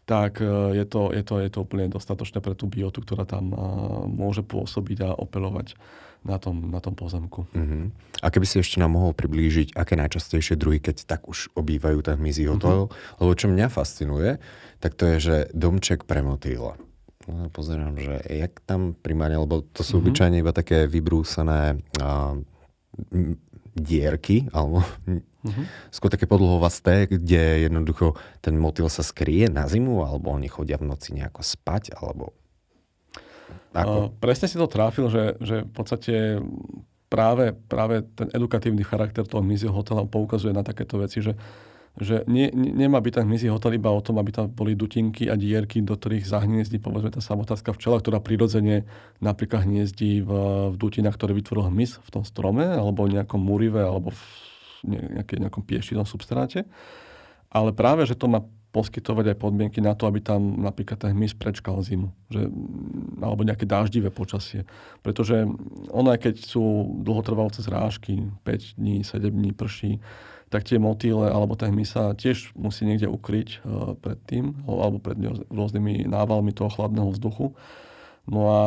tak 0.07 0.39
uh, 0.39 0.71
je, 0.71 0.87
to, 0.87 1.11
je, 1.11 1.21
to, 1.21 1.35
je 1.43 1.49
to 1.51 1.59
úplne 1.67 1.91
dostatočné 1.91 2.39
pre 2.39 2.55
tú 2.55 2.71
biotu, 2.71 3.03
ktorá 3.03 3.27
tam 3.27 3.51
uh, 3.51 3.59
môže 4.07 4.39
pôsobiť 4.39 5.03
a 5.03 5.09
opelovať 5.11 5.75
na 6.23 6.39
tom, 6.39 6.71
na 6.71 6.79
tom 6.79 6.95
pozemku. 6.95 7.43
Uh-huh. 7.51 7.91
A 8.23 8.27
keby 8.31 8.47
si 8.47 8.63
ešte 8.63 8.79
nám 8.79 8.95
mohol 8.95 9.11
priblížiť, 9.11 9.75
aké 9.75 9.99
najčastejšie 9.99 10.55
druhy, 10.55 10.79
keď 10.79 11.03
tak 11.03 11.27
už 11.27 11.51
obývajú 11.53 11.99
ten 12.07 12.15
hmyzí 12.15 12.47
hotel, 12.47 12.87
uh-huh. 12.87 13.19
lebo 13.19 13.31
čo 13.35 13.51
mňa 13.51 13.67
fascinuje, 13.67 14.39
tak 14.79 14.95
to 14.95 15.03
je, 15.11 15.15
že 15.19 15.35
domček 15.51 16.07
pre 16.07 16.23
motýla. 16.23 16.79
No, 17.27 17.51
pozerám, 17.51 17.99
že 17.99 18.23
jak 18.31 18.63
tam 18.63 18.95
primárne, 18.95 19.35
lebo 19.35 19.59
to 19.75 19.83
sú 19.83 19.99
uh-huh. 19.99 20.07
obyčajne 20.07 20.39
iba 20.39 20.55
také 20.55 20.87
vybrúsené 20.87 21.83
uh, 21.99 22.39
dierky, 23.75 24.47
alebo 24.55 24.81
uh-huh. 25.47 25.65
skôr 25.89 26.11
také 26.11 26.27
podlhovasté, 26.27 27.07
kde 27.07 27.65
jednoducho 27.65 28.19
ten 28.43 28.59
motýl 28.59 28.91
sa 28.91 29.01
skrie 29.01 29.47
na 29.47 29.65
zimu, 29.65 30.03
alebo 30.03 30.35
oni 30.35 30.51
chodia 30.51 30.75
v 30.75 30.91
noci 30.91 31.15
nejako 31.15 31.41
spať, 31.41 31.95
alebo 31.95 32.35
ako? 33.75 33.97
Uh, 33.97 34.11
presne 34.17 34.47
si 34.49 34.57
to 34.57 34.67
tráfil, 34.67 35.07
že, 35.11 35.37
že 35.39 35.55
v 35.63 35.71
podstate 35.71 36.15
práve, 37.07 37.55
práve 37.67 38.03
ten 38.15 38.27
edukatívny 38.33 38.83
charakter 38.83 39.23
toho 39.23 39.43
hmyzieho 39.43 39.73
hotela 39.73 40.07
poukazuje 40.07 40.51
na 40.51 40.63
takéto 40.63 40.99
veci, 40.99 41.23
že, 41.23 41.37
že 41.97 42.23
nie, 42.27 42.51
nemá 42.53 42.99
byť 42.99 43.21
ten 43.21 43.25
hmyzí 43.27 43.47
hotel 43.47 43.79
iba 43.79 43.91
o 43.93 44.03
tom, 44.03 44.19
aby 44.19 44.31
tam 44.33 44.51
boli 44.51 44.75
dutinky 44.75 45.31
a 45.31 45.39
dierky, 45.39 45.79
do 45.83 45.95
ktorých 45.95 46.27
zahniezdí 46.27 46.81
povedzme 46.81 47.13
tá 47.13 47.23
samotárska 47.23 47.71
včela, 47.75 48.01
ktorá 48.01 48.19
prirodzene 48.19 48.87
napríklad 49.23 49.63
hniezdí 49.65 50.21
v, 50.23 50.31
v 50.73 50.75
dutinách, 50.75 51.15
ktoré 51.15 51.37
vytvoril 51.37 51.71
hmyz 51.71 52.03
v 52.03 52.09
tom 52.11 52.23
strome, 52.27 52.67
alebo 52.67 53.07
v 53.07 53.19
nejakom 53.19 53.39
múrive, 53.39 53.81
alebo 53.81 54.11
v 54.11 54.21
nejaké, 54.85 55.39
nejakom 55.41 55.63
pieštinom 55.63 56.05
substráte. 56.05 56.67
Ale 57.47 57.71
práve, 57.71 58.03
že 58.03 58.17
to 58.17 58.27
má 58.27 58.43
poskytovať 58.75 59.33
aj 59.33 59.37
podmienky 59.41 59.79
na 59.79 59.95
to, 59.95 60.05
aby 60.05 60.19
tam 60.19 60.61
napríklad 60.61 60.99
ten 60.99 61.15
hmyz 61.15 61.33
prečkal 61.39 61.79
zimu. 61.81 62.11
Že, 62.29 62.51
alebo 63.23 63.41
nejaké 63.47 63.63
dáždivé 63.63 64.11
počasie. 64.11 64.67
Pretože 65.01 65.47
ono, 65.89 66.13
aj 66.13 66.29
keď 66.29 66.35
sú 66.43 66.61
dlhotrvalce 67.01 67.63
zrážky, 67.63 68.27
5 68.43 68.77
dní, 68.77 69.01
7 69.01 69.33
dní 69.33 69.51
prší, 69.55 70.03
tak 70.47 70.63
tie 70.63 70.79
motýle 70.79 71.27
alebo 71.27 71.59
ten 71.59 71.75
hmyz 71.75 71.89
sa 71.91 72.15
tiež 72.15 72.55
musí 72.55 72.87
niekde 72.87 73.09
ukryť 73.11 73.49
uh, 73.63 73.95
pred 73.99 74.19
tým, 74.27 74.63
alebo 74.63 74.99
pred 74.99 75.19
rôznymi 75.51 76.07
návalmi 76.07 76.55
toho 76.55 76.71
chladného 76.71 77.11
vzduchu. 77.11 77.51
No 78.27 78.41
a 78.51 78.59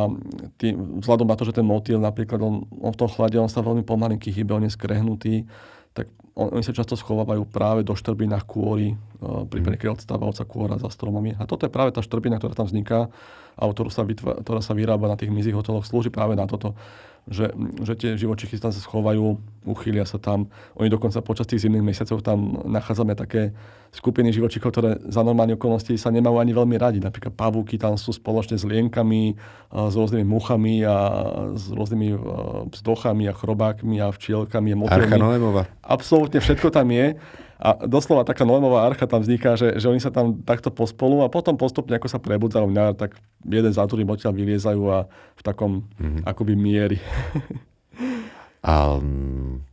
tým, 0.57 1.01
vzhľadom 1.05 1.29
na 1.29 1.37
to, 1.37 1.45
že 1.45 1.53
ten 1.53 1.65
motýl 1.65 2.01
napríklad, 2.01 2.41
on, 2.41 2.65
on 2.81 2.91
v 2.93 2.99
tom 2.99 3.09
chlade, 3.09 3.37
on 3.37 3.49
sa 3.49 3.61
veľmi 3.61 3.85
pomalinký 3.85 4.33
hýbe, 4.33 4.57
on 4.57 4.65
je 4.65 4.73
skrehnutý, 4.73 5.45
tak 5.91 6.07
on, 6.35 6.55
oni 6.55 6.63
sa 6.63 6.71
často 6.71 6.95
schovávajú 6.95 7.43
práve 7.47 7.83
do 7.83 7.91
štrbinách 7.91 8.47
kôry, 8.47 8.95
uh, 8.95 9.43
prípadne 9.47 9.75
keď 9.75 9.99
odstáva 9.99 10.31
kôra 10.47 10.79
za 10.79 10.87
stromami. 10.87 11.35
A 11.35 11.43
toto 11.43 11.67
je 11.67 11.71
práve 11.71 11.91
tá 11.91 11.99
štrbina, 11.99 12.39
ktorá 12.39 12.55
tam 12.55 12.67
vzniká 12.67 13.11
a 13.59 13.63
ktorú 13.67 13.91
sa, 13.91 14.07
vytva, 14.07 14.39
ktorá 14.39 14.63
sa 14.63 14.71
vyrába 14.71 15.11
na 15.11 15.19
tých 15.19 15.29
mizích 15.29 15.55
hoteloch, 15.55 15.83
slúži 15.83 16.07
práve 16.07 16.39
na 16.39 16.47
toto, 16.47 16.73
že, 17.29 17.53
že 17.83 17.93
tie 17.93 18.11
živočichy 18.17 18.57
tam 18.57 18.73
sa 18.73 18.81
schovajú, 18.81 19.37
uchýlia 19.67 20.07
sa 20.07 20.17
tam. 20.17 20.49
Oni 20.79 20.89
dokonca 20.89 21.21
počas 21.21 21.45
tých 21.45 21.67
zimných 21.67 21.85
mesiacov 21.85 22.23
tam 22.25 22.65
nachádzame 22.65 23.13
také 23.13 23.53
skupiny 23.91 24.31
živočíchov, 24.31 24.71
ktoré 24.71 24.89
za 25.11 25.19
normálne 25.19 25.59
okolnosti 25.59 25.91
sa 25.99 26.07
nemajú 26.07 26.39
ani 26.39 26.55
veľmi 26.55 26.75
radi. 26.79 26.99
Napríklad 27.03 27.35
pavúky 27.35 27.75
tam 27.75 27.99
sú 27.99 28.15
spoločne 28.15 28.55
s 28.55 28.63
lienkami, 28.63 29.35
s 29.67 29.93
rôznymi 29.99 30.23
muchami 30.23 30.87
a 30.87 30.95
s 31.59 31.67
rôznymi 31.75 32.15
vzdochami 32.71 33.27
a 33.27 33.33
chrobákmi 33.35 33.99
a 33.99 34.07
včielkami 34.15 34.71
a 34.71 34.77
motýlmi. 34.79 35.11
Absolútne 35.83 36.39
všetko 36.39 36.71
tam 36.71 36.87
je. 36.87 37.19
A 37.61 37.77
doslova 37.85 38.25
taká 38.25 38.41
Noémová 38.41 38.89
archa 38.89 39.05
tam 39.05 39.21
vzniká, 39.21 39.53
že, 39.53 39.77
že 39.77 39.85
oni 39.85 40.01
sa 40.01 40.09
tam 40.09 40.41
takto 40.41 40.73
pospolu 40.73 41.21
a 41.21 41.29
potom 41.29 41.53
postupne, 41.53 41.93
ako 41.93 42.09
sa 42.09 42.17
prebudzajú 42.17 42.71
na 42.73 42.97
tak 42.97 43.13
jeden 43.45 43.69
za 43.69 43.85
druhým 43.85 44.09
odtiaľ 44.09 44.33
vyliezajú 44.33 44.81
a 44.89 45.05
v 45.37 45.41
takom 45.45 45.85
mm-hmm. 46.01 46.25
akoby 46.25 46.53
miery. 46.57 46.97
um, 48.65 49.61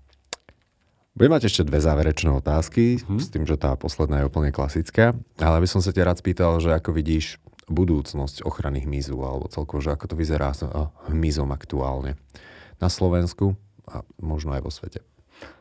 budem 1.18 1.34
mať 1.34 1.50
ešte 1.50 1.66
dve 1.66 1.82
záverečné 1.82 2.30
otázky, 2.30 3.02
mm-hmm. 3.02 3.18
s 3.18 3.26
tým, 3.26 3.42
že 3.42 3.58
tá 3.58 3.74
posledná 3.74 4.22
je 4.22 4.30
úplne 4.30 4.54
klasická, 4.54 5.18
ale 5.42 5.58
by 5.58 5.66
som 5.66 5.82
sa 5.82 5.90
ťa 5.90 6.06
rád 6.06 6.22
spýtal, 6.22 6.62
že 6.62 6.70
ako 6.70 6.94
vidíš 6.94 7.42
budúcnosť 7.66 8.46
ochrany 8.46 8.86
hmyzu, 8.86 9.18
alebo 9.18 9.50
celkovo, 9.50 9.82
že 9.82 9.92
ako 9.92 10.14
to 10.14 10.16
vyzerá 10.16 10.54
s 10.54 10.62
hmyzom 11.10 11.50
aktuálne 11.50 12.14
na 12.78 12.86
Slovensku 12.86 13.58
a 13.90 14.06
možno 14.22 14.54
aj 14.54 14.62
vo 14.62 14.70
svete. 14.70 15.02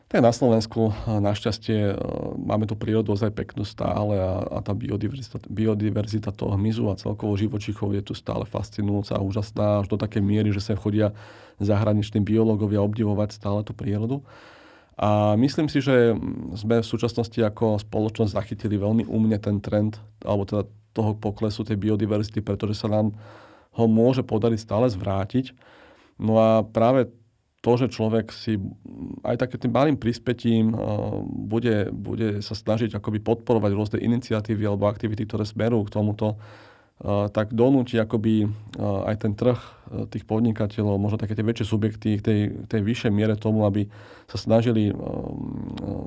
Tak 0.08 0.24
na 0.24 0.32
Slovensku 0.32 0.88
našťastie 1.04 1.92
máme 2.40 2.64
tú 2.64 2.80
prírodu 2.80 3.12
ozaj 3.12 3.28
peknú 3.28 3.68
stále 3.68 4.16
a, 4.16 4.40
a 4.40 4.58
tá 4.64 4.72
biodiverzita, 4.72 5.44
biodiverzita 5.52 6.32
toho 6.32 6.56
hmyzu 6.56 6.88
a 6.88 6.96
celkovo 6.96 7.36
živočichov 7.36 7.92
je 7.92 8.00
tu 8.00 8.16
stále 8.16 8.48
fascinujúca 8.48 9.20
a 9.20 9.24
úžasná 9.26 9.84
až 9.84 9.92
do 9.92 10.00
také 10.00 10.24
miery, 10.24 10.48
že 10.48 10.64
sa 10.64 10.80
chodia 10.80 11.12
zahraniční 11.60 12.24
biológovia 12.24 12.80
obdivovať 12.80 13.36
stále 13.36 13.60
tú 13.60 13.76
prírodu. 13.76 14.24
A 14.98 15.38
myslím 15.38 15.70
si, 15.70 15.78
že 15.78 16.10
sme 16.58 16.82
v 16.82 16.90
súčasnosti 16.90 17.38
ako 17.38 17.78
spoločnosť 17.78 18.34
zachytili 18.34 18.74
veľmi 18.74 19.06
umne 19.06 19.38
ten 19.38 19.62
trend, 19.62 19.94
alebo 20.26 20.42
teda 20.42 20.66
toho 20.90 21.14
poklesu 21.14 21.62
tej 21.62 21.78
biodiverzity, 21.78 22.42
pretože 22.42 22.82
sa 22.82 22.90
nám 22.90 23.14
ho 23.78 23.84
môže 23.86 24.26
podariť 24.26 24.58
stále 24.58 24.90
zvrátiť. 24.90 25.54
No 26.18 26.42
a 26.42 26.66
práve 26.66 27.14
to, 27.62 27.78
že 27.78 27.94
človek 27.94 28.34
si 28.34 28.58
aj 29.22 29.38
také 29.38 29.58
tým 29.58 29.70
malým 29.70 29.94
prispetím 29.94 30.74
uh, 30.74 31.22
bude, 31.22 31.94
bude 31.94 32.42
sa 32.42 32.58
snažiť 32.58 32.98
akoby 32.98 33.22
podporovať 33.22 33.70
rôzne 33.74 33.98
iniciatívy 34.02 34.66
alebo 34.66 34.90
aktivity, 34.90 35.26
ktoré 35.26 35.46
smerujú 35.46 35.86
k 35.86 35.94
tomuto, 35.94 36.38
tak 37.06 37.54
donúti 37.54 37.94
akoby 37.94 38.50
aj 38.78 39.22
ten 39.22 39.38
trh 39.38 39.58
tých 40.10 40.26
podnikateľov, 40.26 40.98
možno 40.98 41.22
také 41.22 41.38
tie 41.38 41.46
väčšie 41.46 41.66
subjekty 41.70 42.18
k 42.18 42.22
tej, 42.22 42.40
tej 42.66 42.80
vyššej 42.82 43.12
miere 43.14 43.38
tomu, 43.38 43.62
aby 43.62 43.86
sa 44.26 44.34
snažili 44.34 44.90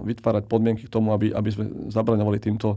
vytvárať 0.04 0.52
podmienky 0.52 0.86
k 0.86 0.94
tomu, 0.94 1.16
aby, 1.16 1.32
aby 1.32 1.50
sme 1.50 1.88
zabraňovali 1.88 2.44
týmto 2.44 2.76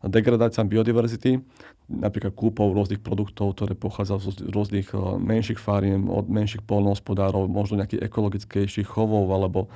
degradácia 0.00 0.64
biodiverzity, 0.64 1.42
napríklad 1.90 2.32
kúpov 2.32 2.72
rôznych 2.72 3.02
produktov, 3.02 3.52
ktoré 3.58 3.76
pochádzajú 3.76 4.18
z 4.22 4.28
rôznych 4.48 4.88
menších 5.20 5.58
fariem, 5.60 6.08
od 6.08 6.30
menších 6.30 6.64
polnohospodárov, 6.64 7.50
možno 7.50 7.82
nejakých 7.82 8.06
ekologickejších 8.08 8.88
chovov 8.88 9.28
alebo, 9.28 9.68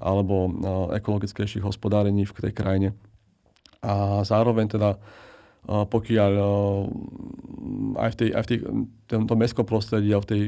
alebo 0.00 0.48
ekologickejších 0.94 1.66
hospodárení 1.66 2.24
v 2.24 2.32
tej 2.38 2.54
krajine. 2.56 2.88
A 3.84 4.24
zároveň 4.24 4.70
teda 4.72 4.96
pokiaľ 5.66 6.32
aj 7.98 8.10
v, 8.14 8.16
tej, 8.16 8.28
aj 8.30 8.42
v 8.46 8.48
tej, 8.48 8.58
tomto 9.10 9.34
mestskom 9.34 9.66
prostredí 9.66 10.14
a 10.14 10.22
v 10.22 10.28
tej, 10.30 10.42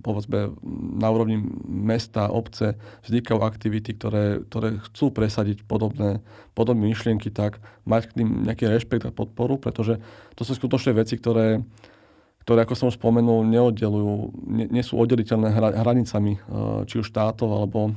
povedzme, 0.00 0.56
na 0.96 1.08
úrovni 1.12 1.36
mesta, 1.68 2.32
obce 2.32 2.80
vznikajú 3.04 3.44
aktivity, 3.44 3.92
ktoré, 3.92 4.40
ktoré 4.48 4.80
chcú 4.88 5.12
presadiť 5.12 5.68
podobné, 5.68 6.24
podobné 6.56 6.88
myšlienky, 6.88 7.28
tak 7.28 7.60
mať 7.84 8.08
k 8.08 8.24
tým 8.24 8.28
nejaký 8.48 8.64
rešpekt 8.72 9.04
a 9.04 9.12
podporu, 9.12 9.60
pretože 9.60 10.00
to 10.32 10.42
sú 10.48 10.56
skutočne 10.56 10.96
veci, 10.96 11.20
ktoré, 11.20 11.60
ktoré, 12.48 12.64
ako 12.64 12.72
som 12.72 12.88
už 12.88 12.96
spomenul, 12.96 13.44
neoddelujú, 13.44 14.32
nie, 14.48 14.66
nie 14.72 14.80
sú 14.80 14.96
oddeliteľné 14.96 15.52
hranicami 15.52 16.40
či 16.88 16.94
už 16.96 17.12
štátov 17.12 17.48
alebo 17.52 17.92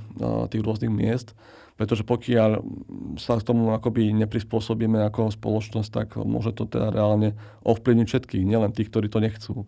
tých 0.52 0.60
rôznych 0.60 0.92
miest 0.92 1.32
pretože 1.82 2.06
pokiaľ 2.06 2.62
sa 3.18 3.42
k 3.42 3.48
tomu 3.50 3.74
akoby 3.74 4.14
neprispôsobíme 4.14 5.02
ako 5.10 5.34
spoločnosť, 5.34 5.90
tak 5.90 6.08
môže 6.22 6.54
to 6.54 6.70
teda 6.70 6.94
reálne 6.94 7.34
ovplyvniť 7.66 8.06
všetkých, 8.06 8.46
nielen 8.46 8.70
tých, 8.70 8.94
ktorí 8.94 9.10
to 9.10 9.18
nechcú. 9.18 9.66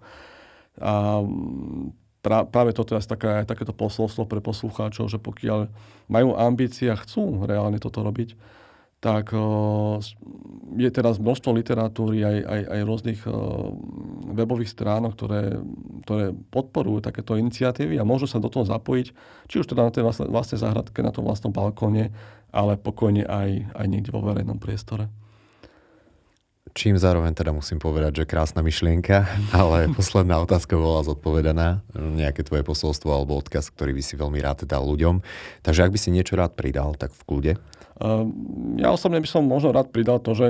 A 0.78 1.26
pra, 2.22 2.46
práve 2.46 2.78
to 2.78 2.86
teraz 2.86 3.10
taká, 3.10 3.42
takéto 3.50 3.74
posolstvo 3.74 4.30
pre 4.30 4.46
poslucháčov, 4.46 5.10
že 5.10 5.18
pokiaľ 5.18 5.74
majú 6.06 6.38
ambície 6.38 6.94
a 6.94 7.02
chcú 7.02 7.50
reálne 7.50 7.82
toto 7.82 8.06
robiť, 8.06 8.38
tak 9.04 9.36
je 10.80 10.90
teraz 10.96 11.20
množstvo 11.20 11.52
literatúry 11.52 12.24
aj, 12.24 12.38
aj, 12.48 12.62
aj 12.72 12.80
rôznych 12.88 13.20
webových 14.32 14.72
stránok, 14.72 15.12
ktoré, 15.20 15.60
ktoré 16.08 16.32
podporujú 16.32 17.04
takéto 17.04 17.36
iniciatívy 17.36 18.00
a 18.00 18.08
môžu 18.08 18.32
sa 18.32 18.40
do 18.40 18.48
toho 18.48 18.64
zapojiť, 18.64 19.08
či 19.52 19.56
už 19.60 19.68
teda 19.68 19.84
na 19.84 19.92
tej 19.92 20.08
vlastnej, 20.08 20.32
vlastnej 20.32 20.60
záhradke, 20.64 21.04
na 21.04 21.12
tom 21.12 21.28
vlastnom 21.28 21.52
balkóne, 21.52 22.16
ale 22.56 22.80
pokojne 22.80 23.28
aj, 23.28 23.76
aj 23.76 23.86
niekde 23.92 24.16
vo 24.16 24.24
verejnom 24.24 24.58
priestore. 24.58 25.12
Čím 26.74 26.98
zároveň 26.98 27.38
teda 27.38 27.54
musím 27.54 27.78
povedať, 27.78 28.26
že 28.26 28.30
krásna 28.30 28.66
myšlienka, 28.66 29.30
ale 29.54 29.94
posledná 29.94 30.42
otázka 30.42 30.74
bola 30.74 31.06
zodpovedaná. 31.06 31.86
Nejaké 31.94 32.42
tvoje 32.42 32.66
posolstvo 32.66 33.14
alebo 33.14 33.38
odkaz, 33.38 33.70
ktorý 33.70 33.94
by 33.94 34.02
si 34.02 34.18
veľmi 34.18 34.42
rád 34.42 34.66
dal 34.66 34.82
ľuďom. 34.82 35.22
Takže 35.62 35.86
ak 35.86 35.94
by 35.94 36.00
si 36.02 36.10
niečo 36.10 36.34
rád 36.34 36.58
pridal, 36.58 36.98
tak 36.98 37.14
v 37.14 37.22
kľude. 37.30 37.54
Ehm, 38.02 38.82
ja 38.82 38.90
osobne 38.90 39.22
by 39.22 39.30
som 39.30 39.46
možno 39.46 39.70
rád 39.70 39.94
pridal 39.94 40.18
to, 40.18 40.34
že 40.34 40.48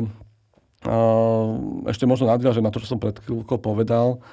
ehm, 0.88 1.92
ešte 1.92 2.08
možno 2.08 2.32
nadviažem 2.32 2.64
na 2.64 2.72
to, 2.72 2.80
čo 2.80 2.96
som 2.96 3.04
pred 3.04 3.20
chvíľkou 3.20 3.60
povedal. 3.60 4.24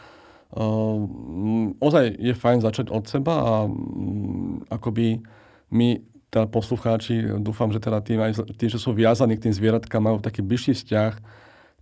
Ehm, 0.54 1.74
ozaj 1.82 2.14
je 2.14 2.38
fajn 2.38 2.62
začať 2.62 2.86
od 2.94 3.02
seba 3.10 3.34
a 3.34 3.52
mm, 3.66 4.70
akoby 4.70 5.26
my 5.74 6.06
teda 6.30 6.46
poslucháči, 6.46 7.42
dúfam, 7.42 7.74
že 7.74 7.82
teda 7.82 7.98
tým, 7.98 8.22
aj 8.22 8.46
tým, 8.54 8.70
že 8.70 8.78
sú 8.78 8.94
viazaní 8.94 9.34
k 9.34 9.50
tým 9.50 9.54
zvieratkám, 9.54 9.98
majú 9.98 10.22
taký 10.22 10.46
bližší 10.46 10.78
vzťah, 10.78 11.18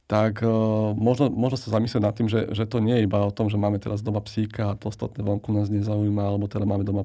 tak 0.08 0.40
uh, 0.40 0.96
možno, 0.96 1.28
možno 1.28 1.60
sa 1.60 1.76
zamyslieť 1.76 2.00
nad 2.00 2.16
tým, 2.16 2.32
že, 2.32 2.48
že 2.56 2.64
to 2.64 2.80
nie 2.80 2.96
je 2.96 3.04
iba 3.04 3.20
o 3.20 3.28
tom, 3.28 3.52
že 3.52 3.60
máme 3.60 3.76
teraz 3.76 4.00
doma 4.00 4.24
psíka 4.24 4.72
a 4.72 4.78
to 4.80 4.88
ostatné 4.88 5.20
vonku 5.20 5.52
nás 5.52 5.68
nezaujíma, 5.68 6.24
alebo 6.24 6.48
teda 6.48 6.64
máme 6.64 6.80
doma 6.80 7.04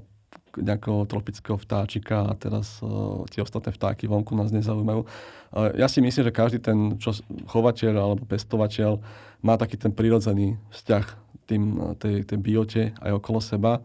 nejakého 0.56 1.04
tropického 1.10 1.60
vtáčika 1.60 2.32
a 2.32 2.34
teraz 2.40 2.80
uh, 2.80 3.28
tie 3.28 3.44
ostatné 3.44 3.76
vtáky 3.76 4.08
vonku 4.08 4.32
nás 4.40 4.56
nezaujímajú. 4.56 5.04
Uh, 5.04 5.76
ja 5.76 5.92
si 5.92 6.00
myslím, 6.00 6.32
že 6.32 6.34
každý 6.34 6.64
ten 6.64 6.96
čo, 6.96 7.12
chovateľ 7.52 7.94
alebo 8.00 8.24
pestovateľ 8.24 9.04
má 9.44 9.60
taký 9.60 9.76
ten 9.76 9.92
prirodzený 9.92 10.56
vzťah 10.72 11.06
tým, 11.44 11.64
tej, 12.00 12.24
tej 12.24 12.40
biote 12.40 12.96
aj 13.04 13.12
okolo 13.20 13.44
seba. 13.44 13.84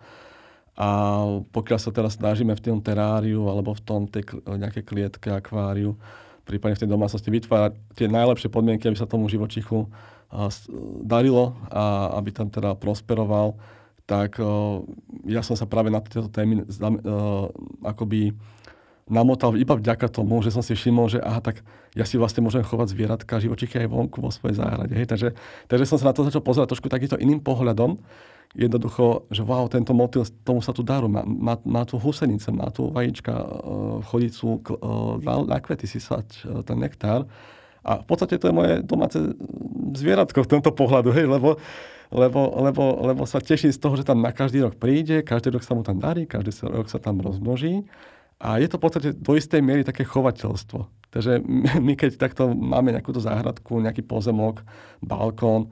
A 0.79 0.89
pokiaľ 1.51 1.79
sa 1.83 1.91
teraz 1.91 2.15
snažíme 2.15 2.55
v 2.55 2.63
tom 2.63 2.79
teráriu 2.79 3.51
alebo 3.51 3.75
v 3.75 3.83
tom 3.83 4.07
tej 4.07 4.31
nejakej 4.47 4.87
klietke, 4.87 5.27
akváriu, 5.35 5.99
prípadne 6.49 6.81
v 6.81 6.83
tej 6.83 6.91
domácnosti 6.91 7.29
vytvárať 7.29 7.77
tie 7.93 8.09
najlepšie 8.09 8.49
podmienky, 8.49 8.89
aby 8.89 8.97
sa 8.97 9.05
tomu 9.05 9.29
živočichu 9.29 9.85
darilo 11.05 11.57
a 11.69 12.17
aby 12.21 12.33
tam 12.33 12.49
teda 12.49 12.77
prosperoval, 12.77 13.57
tak 14.09 14.41
uh, 14.41 14.81
ja 15.29 15.45
som 15.45 15.57
sa 15.57 15.69
práve 15.69 15.93
na 15.93 16.01
tieto 16.01 16.33
témy 16.33 16.65
uh, 16.65 17.49
akoby 17.85 18.33
namotal 19.09 19.57
iba 19.57 19.77
vďaka 19.77 20.09
tomu, 20.13 20.41
že 20.45 20.53
som 20.53 20.61
si 20.61 20.77
všimol, 20.77 21.09
že 21.09 21.19
aha, 21.21 21.41
tak 21.41 21.65
ja 21.97 22.05
si 22.05 22.21
vlastne 22.21 22.45
môžem 22.45 22.61
chovať 22.61 22.93
zvieratka, 22.93 23.41
živočichy 23.41 23.85
aj 23.85 23.89
vonku 23.89 24.21
vo 24.21 24.29
svojej 24.29 24.61
záhrade. 24.61 24.93
Hej. 24.93 25.09
Takže, 25.09 25.29
takže 25.65 25.85
som 25.89 25.97
sa 25.97 26.13
na 26.13 26.15
to 26.17 26.29
začal 26.29 26.45
pozerať 26.45 26.77
trošku 26.77 26.93
takýmto 26.93 27.17
iným 27.17 27.41
pohľadom. 27.41 27.97
Jednoducho, 28.57 29.29
že 29.29 29.45
wow, 29.45 29.69
tento 29.69 29.93
motýl, 29.93 30.25
tomu 30.41 30.65
sa 30.65 30.73
tu 30.73 30.81
daru, 30.81 31.05
má, 31.05 31.21
má, 31.27 31.61
má 31.69 31.83
tu 31.85 32.01
husenice, 32.01 32.49
má 32.49 32.73
tu 32.73 32.89
vajíčka, 32.89 33.33
uh, 33.33 34.01
chodicu 34.09 34.57
uh, 34.57 35.21
na, 35.21 35.45
na 35.45 35.59
kvety 35.61 35.85
si 35.85 36.01
sať 36.01 36.49
uh, 36.49 36.65
ten 36.65 36.81
nektár. 36.81 37.29
A 37.85 38.01
v 38.01 38.07
podstate 38.09 38.41
to 38.41 38.49
je 38.49 38.57
moje 38.57 38.73
domáce 38.85 39.17
zvieratko 39.97 40.45
v 40.45 40.51
tomto 40.59 40.73
pohľadu, 40.73 41.13
hej, 41.13 41.29
lebo 41.29 41.61
lebo, 42.09 42.57
lebo, 42.65 43.05
lebo 43.05 43.23
sa 43.29 43.37
teší 43.37 43.69
z 43.69 43.81
toho, 43.81 43.93
že 44.01 44.09
tam 44.09 44.25
na 44.25 44.33
každý 44.33 44.65
rok 44.65 44.81
príde, 44.81 45.21
každý 45.21 45.53
rok 45.53 45.61
sa 45.61 45.77
mu 45.77 45.85
tam 45.85 46.01
darí, 46.01 46.25
každý 46.25 46.57
rok 46.65 46.89
sa 46.89 46.97
tam 46.97 47.21
rozmnoží. 47.21 47.85
A 48.41 48.57
je 48.63 48.71
to 48.71 48.81
v 48.81 48.83
podstate 48.89 49.09
do 49.13 49.37
istej 49.37 49.61
miery 49.61 49.85
také 49.85 50.09
chovateľstvo. 50.09 50.89
Takže 51.13 51.45
my 51.87 51.93
keď 51.99 52.17
takto 52.17 52.49
máme 52.49 52.97
nejakúto 52.97 53.21
záhradku, 53.21 53.83
nejaký 53.85 54.09
pozemok, 54.09 54.65
balkón, 55.05 55.69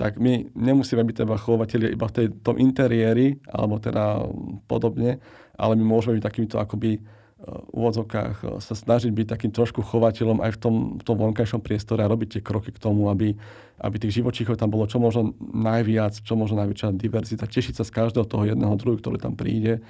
tak 0.00 0.16
my 0.16 0.48
nemusíme 0.56 1.04
byť 1.04 1.16
teda 1.28 1.36
chovateľi 1.36 1.92
iba 1.92 2.08
v 2.08 2.14
tej, 2.16 2.26
tom 2.40 2.56
interiéri, 2.56 3.36
alebo 3.44 3.76
teda 3.76 4.24
podobne, 4.64 5.20
ale 5.60 5.76
my 5.76 5.84
môžeme 5.84 6.16
byť 6.16 6.24
takýmito 6.24 6.56
akoby 6.56 7.04
úvodzovkách 7.72 8.36
eh, 8.44 8.48
sa 8.60 8.74
snažiť 8.76 9.10
byť 9.12 9.26
takým 9.28 9.52
trošku 9.52 9.80
chovateľom 9.80 10.44
aj 10.44 10.50
v 10.56 10.58
tom, 10.60 10.74
v 11.00 11.02
tom 11.04 11.16
vonkajšom 11.16 11.60
priestore 11.64 12.04
a 12.04 12.10
robiť 12.10 12.38
tie 12.38 12.42
kroky 12.44 12.72
k 12.72 12.80
tomu, 12.80 13.08
aby, 13.08 13.32
aby 13.80 13.96
tých 13.96 14.20
živočíchov 14.20 14.60
tam 14.60 14.72
bolo 14.72 14.84
čo 14.84 15.00
možno 15.00 15.32
najviac, 15.40 16.20
čo 16.20 16.36
možno 16.36 16.60
najväčšia 16.64 16.96
diverzita, 16.96 17.48
tešiť 17.48 17.80
sa 17.80 17.84
z 17.84 17.94
každého 17.94 18.26
toho 18.28 18.44
jedného 18.44 18.74
druhu, 18.76 19.00
ktorý 19.00 19.16
tam 19.16 19.36
príde 19.36 19.80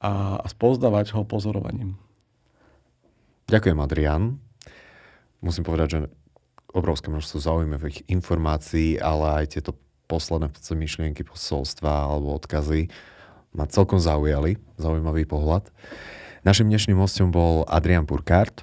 a, 0.00 0.40
a 0.40 0.46
spoznávať 0.48 1.16
ho 1.16 1.24
pozorovaním. 1.24 1.96
Ďakujem, 3.48 3.78
Adrian. 3.82 4.38
Musím 5.40 5.64
povedať, 5.66 5.88
že 5.90 6.00
obrovské 6.70 7.10
množstvo 7.10 7.38
zaujímavých 7.42 8.06
informácií, 8.06 8.96
ale 8.98 9.44
aj 9.44 9.58
tieto 9.58 9.72
posledné 10.10 10.50
myšlienky, 10.54 11.22
posolstva 11.22 12.10
alebo 12.10 12.34
odkazy 12.34 12.90
ma 13.54 13.66
celkom 13.66 13.98
zaujali. 13.98 14.58
Zaujímavý 14.78 15.26
pohľad. 15.26 15.70
Našim 16.46 16.70
dnešným 16.70 16.98
hostom 16.98 17.34
bol 17.34 17.66
Adrian 17.68 18.06
Burkhardt. 18.06 18.62